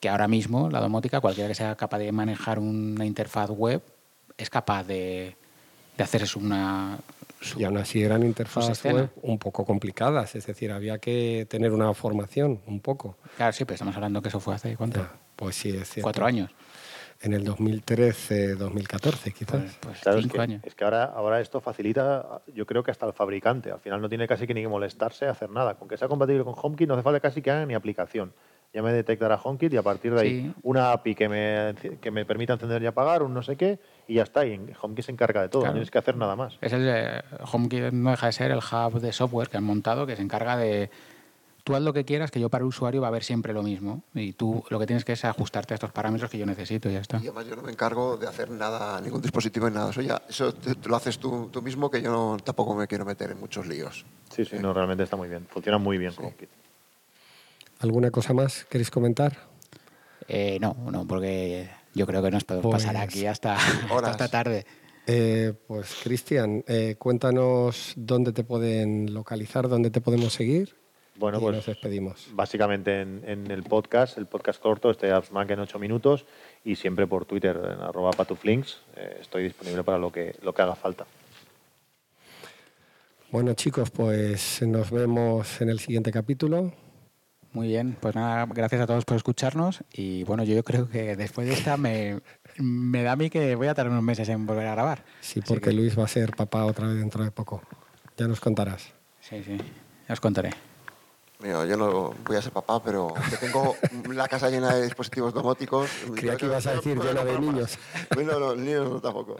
que 0.02 0.10
ahora 0.10 0.28
mismo 0.28 0.70
la 0.70 0.82
domótica, 0.82 1.22
cualquiera 1.22 1.48
que 1.48 1.56
sea 1.56 1.76
capaz 1.76 2.00
de 2.00 2.12
manejar 2.12 2.60
una 2.60 3.06
interfaz 3.06 3.50
web, 3.50 3.82
es 4.38 4.50
capaz 4.50 4.84
de, 4.84 5.38
de 5.98 6.04
hacer 6.04 6.24
eso 6.24 6.38
una... 6.40 6.98
su- 7.44 7.60
Y 7.60 7.64
aún 7.66 7.78
así 7.78 8.02
eran 8.04 8.24
interfaces 8.24 8.72
escena. 8.78 9.02
web 9.02 9.10
un 9.22 9.38
poco 9.38 9.66
complicadas, 9.66 10.36
es 10.36 10.46
decir, 10.48 10.72
había 10.72 10.98
que 10.98 11.46
tener 11.50 11.72
una 11.72 11.94
formación 11.94 12.62
un 12.68 12.80
poco. 12.80 13.18
Claro, 13.38 13.52
sí, 13.54 13.66
pero 13.66 13.76
estamos 13.76 13.96
hablando 13.96 14.22
que 14.22 14.30
eso 14.30 14.40
fue 14.40 14.56
hace, 14.56 14.76
¿cuánto? 14.76 15.00
Ya, 15.02 15.12
Pues 15.36 15.56
sí, 15.56 15.70
es 15.70 15.90
cierto. 15.90 16.04
Cuatro 16.06 16.26
años. 16.26 16.52
En 17.22 17.34
el 17.34 17.44
2013, 17.46 18.56
2014 18.56 19.32
quizás. 19.32 19.62
Pues, 19.62 19.78
pues 19.82 20.00
Claro, 20.02 20.18
es 20.20 20.24
cinco 20.26 20.36
que, 20.36 20.42
años. 20.42 20.62
es 20.66 20.76
que 20.76 20.84
ahora, 20.84 21.06
ahora 21.06 21.40
esto 21.42 21.62
facilita, 21.62 22.42
yo 22.54 22.66
creo 22.66 22.84
que 22.84 22.92
hasta 22.92 23.06
el 23.06 23.14
fabricante. 23.14 23.72
Al 23.72 23.80
final 23.80 24.02
no 24.02 24.10
tiene 24.10 24.28
casi 24.28 24.46
que 24.48 24.54
ni 24.54 24.62
que 24.62 24.68
molestarse 24.68 25.26
a 25.26 25.32
hacer 25.32 25.50
nada. 25.50 25.76
Con 25.76 25.88
que 25.88 25.98
sea 25.98 26.08
compatible 26.08 26.44
con 26.44 26.54
HomeKit 26.56 26.88
no 26.88 26.96
hace 26.96 27.04
falta 27.04 27.20
casi 27.20 27.42
que 27.42 27.52
hagan 27.52 27.68
ni 27.68 27.74
aplicación. 27.76 28.34
Ya 28.74 28.82
me 28.82 28.92
detectará 28.92 29.40
HomeKit 29.42 29.74
y 29.74 29.78
a 29.78 29.84
partir 29.84 30.14
de 30.14 30.22
ahí 30.22 30.42
Sí. 30.42 30.54
una 30.64 30.92
API 30.92 31.16
que 31.16 31.30
me, 31.30 31.76
que 32.02 32.12
me 32.12 32.26
permita 32.26 32.54
encender 32.54 32.82
y 32.84 32.88
apagar, 32.88 33.24
un 33.24 33.34
no 33.34 33.42
sé 33.44 33.56
qué, 33.56 33.80
y 34.08 34.16
ya 34.16 34.24
está. 34.24 34.46
Y 34.46 34.60
HomeKit 34.82 35.06
se 35.06 35.12
encarga 35.12 35.42
de 35.42 35.50
todo, 35.50 35.62
Claro. 35.62 35.74
no 35.74 35.78
tienes 35.78 35.92
que 35.92 35.98
hacer 36.00 36.16
nada 36.18 36.36
más. 36.36 36.58
Es 36.62 36.74
el 36.74 36.88
eh, 36.88 37.22
HomeKit 37.52 37.92
no 37.94 38.12
deja 38.12 38.28
de 38.28 38.32
ser 38.34 38.52
el 38.52 38.60
hub 38.60 39.00
de 39.00 39.12
software 39.14 39.50
que 39.50 39.58
han 39.58 39.64
montado 39.64 40.06
que 40.06 40.16
se 40.16 40.22
encarga 40.22 40.58
de 40.58 40.90
tú 41.64 41.74
haz 41.76 41.82
lo 41.82 41.94
que 41.94 42.04
quieras 42.04 42.30
que 42.30 42.42
yo 42.42 42.50
para 42.50 42.64
el 42.64 42.68
usuario 42.68 43.00
va 43.00 43.08
a 43.08 43.12
ver 43.12 43.24
siempre 43.24 43.54
lo 43.54 43.64
mismo 43.64 44.04
y 44.14 44.34
tú 44.34 44.66
lo 44.70 44.78
que 44.80 44.86
tienes 44.86 45.06
que 45.06 45.14
es 45.14 45.24
ajustarte 45.24 45.74
a 45.74 45.76
estos 45.76 45.94
parámetros 45.94 46.30
que 46.30 46.38
yo 46.38 46.46
necesito 46.46 46.90
y 46.90 46.94
ya 46.94 47.00
está. 47.00 47.18
Y 47.20 47.28
además 47.28 47.46
yo 47.48 47.56
no 47.56 47.62
me 47.62 47.72
encargo 47.72 48.18
de 48.18 48.28
hacer 48.28 48.52
nada, 48.52 49.00
ningún 49.00 49.22
dispositivo 49.22 49.68
en 49.70 49.76
nada. 49.76 49.92
Eso 49.92 50.02
ya 50.02 50.22
eso 50.28 50.54
te- 50.54 50.76
te 50.76 50.90
lo 50.90 50.98
haces 50.98 51.18
tú, 51.20 51.48
tú 51.54 51.62
mismo, 51.62 51.90
que 51.90 52.02
yo 52.02 52.12
no- 52.12 52.38
tampoco 52.44 52.76
me 52.76 52.86
quiero 52.86 53.06
meter 53.06 53.32
en 53.32 53.40
muchos 53.40 53.66
líos. 53.66 54.06
Sí, 54.30 54.44
sí, 54.44 54.58
no, 54.60 54.74
realmente 54.74 55.04
está 55.04 55.16
muy 55.16 55.30
bien. 55.30 55.48
Funciona 55.50 55.78
muy 55.78 55.98
bien 55.98 56.12
HomeKit. 56.18 56.50
¿Alguna 57.80 58.12
cosa 58.12 58.34
más 58.34 58.66
queréis 58.66 58.92
comentar? 58.92 59.38
Eh, 60.28 60.58
no, 60.60 60.76
no, 60.92 61.06
porque 61.06 61.70
yo 61.94 62.06
creo 62.08 62.22
que 62.24 62.32
nos 62.32 62.44
podemos 62.44 62.72
Pues, 62.72 62.84
pasar 62.86 62.98
aquí 63.02 63.26
hasta, 63.26 63.56
hasta 63.58 63.94
horas. 63.94 64.12
esta 64.12 64.28
tarde. 64.30 64.66
Eh, 65.06 65.54
pues 65.68 65.96
Cristian, 66.04 66.64
eh, 66.68 66.96
cuéntanos 66.98 67.94
dónde 67.98 68.32
te 68.32 68.44
pueden 68.44 69.14
localizar, 69.14 69.68
dónde 69.68 69.90
te 69.90 70.00
podemos 70.02 70.34
seguir. 70.34 70.76
Bueno, 71.16 71.38
y 71.38 71.42
pues 71.42 71.56
nos 71.58 71.66
despedimos. 71.68 72.28
básicamente 72.34 73.02
en, 73.02 73.22
en 73.28 73.52
el 73.52 73.62
podcast, 73.64 74.18
el 74.18 74.26
podcast 74.26 74.60
corto, 74.62 74.90
este 74.90 75.12
AppsMac 75.12 75.52
en 75.52 75.60
8 75.60 75.78
minutos 75.78 76.26
y 76.64 76.76
siempre 76.76 77.06
por 77.06 77.26
Twitter, 77.26 77.56
en 77.58 77.82
arroba 77.82 78.12
patuflinks. 78.12 78.80
eh, 78.96 79.18
estoy 79.22 79.44
disponible 79.44 79.84
para 79.84 80.00
lo 80.00 80.12
que, 80.12 80.36
lo 80.42 80.54
que 80.54 80.62
haga 80.64 80.76
falta. 80.76 81.06
Bueno 83.32 83.54
chicos, 83.54 83.90
pues 83.92 84.62
nos 84.64 84.90
vemos 84.92 85.60
en 85.62 85.70
el 85.70 85.80
siguiente 85.80 86.12
capítulo. 86.12 86.72
Muy 87.54 87.68
bien, 87.68 87.96
pues 88.00 88.16
nada, 88.16 88.48
gracias 88.48 88.82
a 88.82 88.88
todos 88.88 89.06
por 89.06 89.16
escucharnos 89.16 89.84
y 89.94 90.24
bueno, 90.24 90.44
yo 90.44 90.64
creo 90.64 90.90
que 90.90 91.16
después 91.16 91.48
de 91.48 91.54
esta 91.54 91.78
me, 91.78 92.20
me 92.58 93.04
da 93.04 93.12
a 93.12 93.16
mí 93.16 93.30
que 93.30 93.54
voy 93.56 93.68
a 93.68 93.76
tardar 93.76 93.92
unos 93.92 94.04
meses 94.04 94.28
en 94.30 94.46
volver 94.48 94.66
a 94.68 94.72
grabar. 94.72 95.04
Sí, 95.22 95.40
Así 95.40 95.42
porque 95.48 95.70
que- 95.70 95.74
Luis 95.76 95.98
va 95.98 96.06
a 96.06 96.08
ser 96.08 96.36
papá 96.36 96.66
otra 96.66 96.88
vez 96.88 96.98
dentro 96.98 97.24
de 97.24 97.30
poco. 97.30 97.62
Ya 98.18 98.28
nos 98.28 98.40
contarás. 98.40 98.92
Sí, 99.22 99.44
sí, 99.44 99.58
ya 100.08 100.14
os 100.14 100.20
contaré. 100.20 100.50
Mira, 101.42 101.66
yo 101.66 101.78
no 101.78 102.14
voy 102.26 102.38
a 102.38 102.42
ser 102.42 102.54
papá, 102.54 102.82
pero 102.82 103.14
que 103.30 103.38
tengo 103.38 103.76
la 104.14 104.28
casa 104.28 104.50
llena 104.50 104.74
de 104.74 104.84
dispositivos 104.84 105.34
domóticos. 105.34 105.90
Creía 106.16 106.38
que 106.38 106.46
ibas 106.46 106.66
a 106.66 106.76
decir 106.76 106.98
llena 107.00 107.24
de 107.24 107.38
niños. 107.40 107.78
Bueno, 108.16 108.40
no, 108.40 108.56
niños 108.56 108.90
no 108.90 109.00
tampoco. 109.00 109.40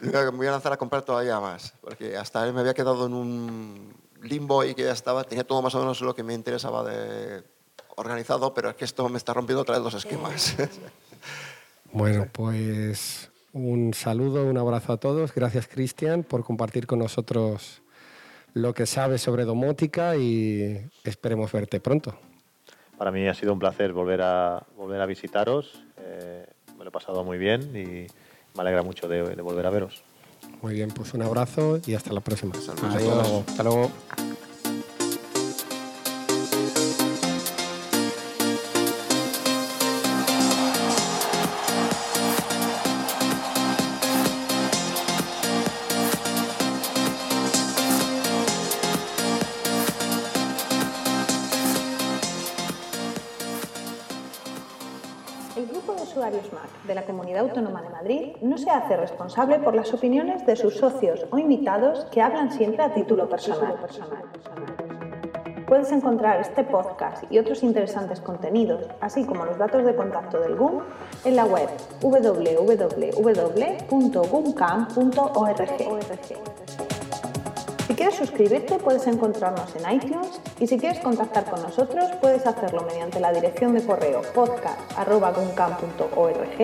Me 0.00 0.10
voy 0.30 0.46
a 0.46 0.50
lanzar 0.52 0.72
a 0.72 0.76
comprar 0.76 1.02
todavía 1.02 1.40
más, 1.40 1.72
porque 1.80 2.16
hasta 2.16 2.46
él 2.46 2.52
me 2.52 2.60
había 2.60 2.74
quedado 2.74 3.06
en 3.06 3.14
un 3.14 3.94
limbo 4.22 4.64
y 4.64 4.74
que 4.74 4.84
ya 4.84 4.92
estaba, 4.92 5.24
tenía 5.24 5.44
todo 5.44 5.62
más 5.62 5.74
o 5.74 5.80
menos 5.80 6.00
lo 6.00 6.14
que 6.14 6.22
me 6.22 6.34
interesaba 6.34 6.84
de 6.84 7.42
organizado, 7.96 8.54
pero 8.54 8.70
es 8.70 8.76
que 8.76 8.84
esto 8.84 9.08
me 9.08 9.18
está 9.18 9.34
rompiendo 9.34 9.62
otra 9.62 9.76
vez 9.76 9.84
los 9.84 9.94
esquemas. 9.94 10.56
Bueno, 11.90 12.26
pues 12.30 13.30
un 13.54 13.94
saludo, 13.94 14.44
un 14.44 14.58
abrazo 14.58 14.92
a 14.92 14.96
todos. 14.98 15.34
Gracias 15.34 15.66
Cristian 15.68 16.22
por 16.22 16.44
compartir 16.44 16.86
con 16.86 16.98
nosotros 16.98 17.80
lo 18.52 18.74
que 18.74 18.84
sabes 18.84 19.22
sobre 19.22 19.44
domótica 19.44 20.14
y 20.14 20.86
esperemos 21.04 21.50
verte 21.50 21.80
pronto. 21.80 22.14
Para 22.98 23.10
mí 23.10 23.26
ha 23.26 23.32
sido 23.32 23.54
un 23.54 23.58
placer 23.58 23.94
volver 23.94 24.20
a, 24.20 24.66
volver 24.76 25.00
a 25.00 25.06
visitaros. 25.06 25.82
eh, 25.96 26.44
me 26.76 26.84
lo 26.84 26.90
he 26.90 26.92
pasado 26.92 27.24
muy 27.24 27.38
bien 27.38 27.62
y 27.74 28.06
me 28.54 28.60
alegra 28.60 28.82
mucho 28.82 29.08
de, 29.08 29.22
de 29.22 29.42
volver 29.42 29.64
a 29.64 29.70
veros. 29.70 30.04
Muy 30.62 30.74
bien, 30.74 30.88
pues 30.88 31.14
un 31.14 31.22
abrazo 31.22 31.80
y 31.86 31.94
hasta 31.94 32.12
la 32.12 32.20
próxima. 32.20 32.54
Saludos. 32.54 32.94
Adiós, 32.94 33.44
hasta 33.48 33.62
luego. 33.62 33.90
Usuarios 56.02 56.52
Mac 56.52 56.68
de 56.86 56.94
la 56.94 57.04
Comunidad 57.04 57.40
Autónoma 57.40 57.82
de 57.82 57.88
Madrid 57.90 58.36
no 58.40 58.58
se 58.58 58.70
hace 58.70 58.96
responsable 58.96 59.58
por 59.58 59.74
las 59.74 59.92
opiniones 59.92 60.46
de 60.46 60.56
sus 60.56 60.76
socios 60.76 61.26
o 61.30 61.38
invitados 61.38 62.06
que 62.06 62.22
hablan 62.22 62.52
siempre 62.52 62.82
a 62.82 62.94
título 62.94 63.28
personal. 63.28 63.76
Puedes 65.66 65.92
encontrar 65.92 66.40
este 66.40 66.64
podcast 66.64 67.24
y 67.30 67.38
otros 67.38 67.62
interesantes 67.62 68.20
contenidos, 68.20 68.86
así 69.00 69.24
como 69.24 69.44
los 69.44 69.58
datos 69.58 69.84
de 69.84 69.94
contacto 69.94 70.40
del 70.40 70.56
GUM, 70.56 70.80
en 71.24 71.36
la 71.36 71.44
web 71.44 71.68
www.gumcam.org. 72.00 73.08
Si 77.88 77.94
quieres 77.94 78.14
suscribirte 78.16 78.78
puedes 78.78 79.06
encontrarnos 79.06 79.74
en 79.74 79.90
iTunes 79.90 80.42
y 80.60 80.66
si 80.66 80.78
quieres 80.78 81.00
contactar 81.00 81.46
con 81.46 81.62
nosotros 81.62 82.04
puedes 82.20 82.46
hacerlo 82.46 82.84
mediante 82.86 83.18
la 83.18 83.32
dirección 83.32 83.72
de 83.72 83.82
correo 83.82 84.20
podcast.guncam.org, 84.34 86.60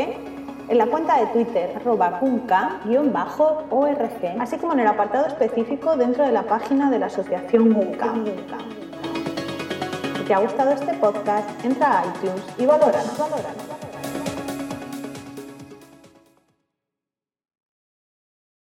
en 0.68 0.78
la 0.78 0.87
cuenta 0.87 1.18
de 1.18 1.24
Twitter 1.28 1.72
arroba 1.76 2.20
guncam-org, 2.20 4.10
así 4.38 4.58
como 4.58 4.74
en 4.74 4.80
el 4.80 4.87
apartado 4.87 5.26
específico 5.26 5.96
dentro 5.96 6.26
de 6.26 6.32
la 6.32 6.42
página 6.42 6.90
de 6.90 6.98
la 6.98 7.06
asociación 7.06 7.72
Guncam. 7.72 8.26
Si 10.18 10.24
te 10.24 10.34
ha 10.34 10.40
gustado 10.40 10.72
este 10.72 10.92
podcast, 10.92 11.48
entra 11.64 12.00
a 12.00 12.04
iTunes 12.04 12.44
y 12.58 12.66
valóranos, 12.66 13.16
valóranos. 13.16 13.73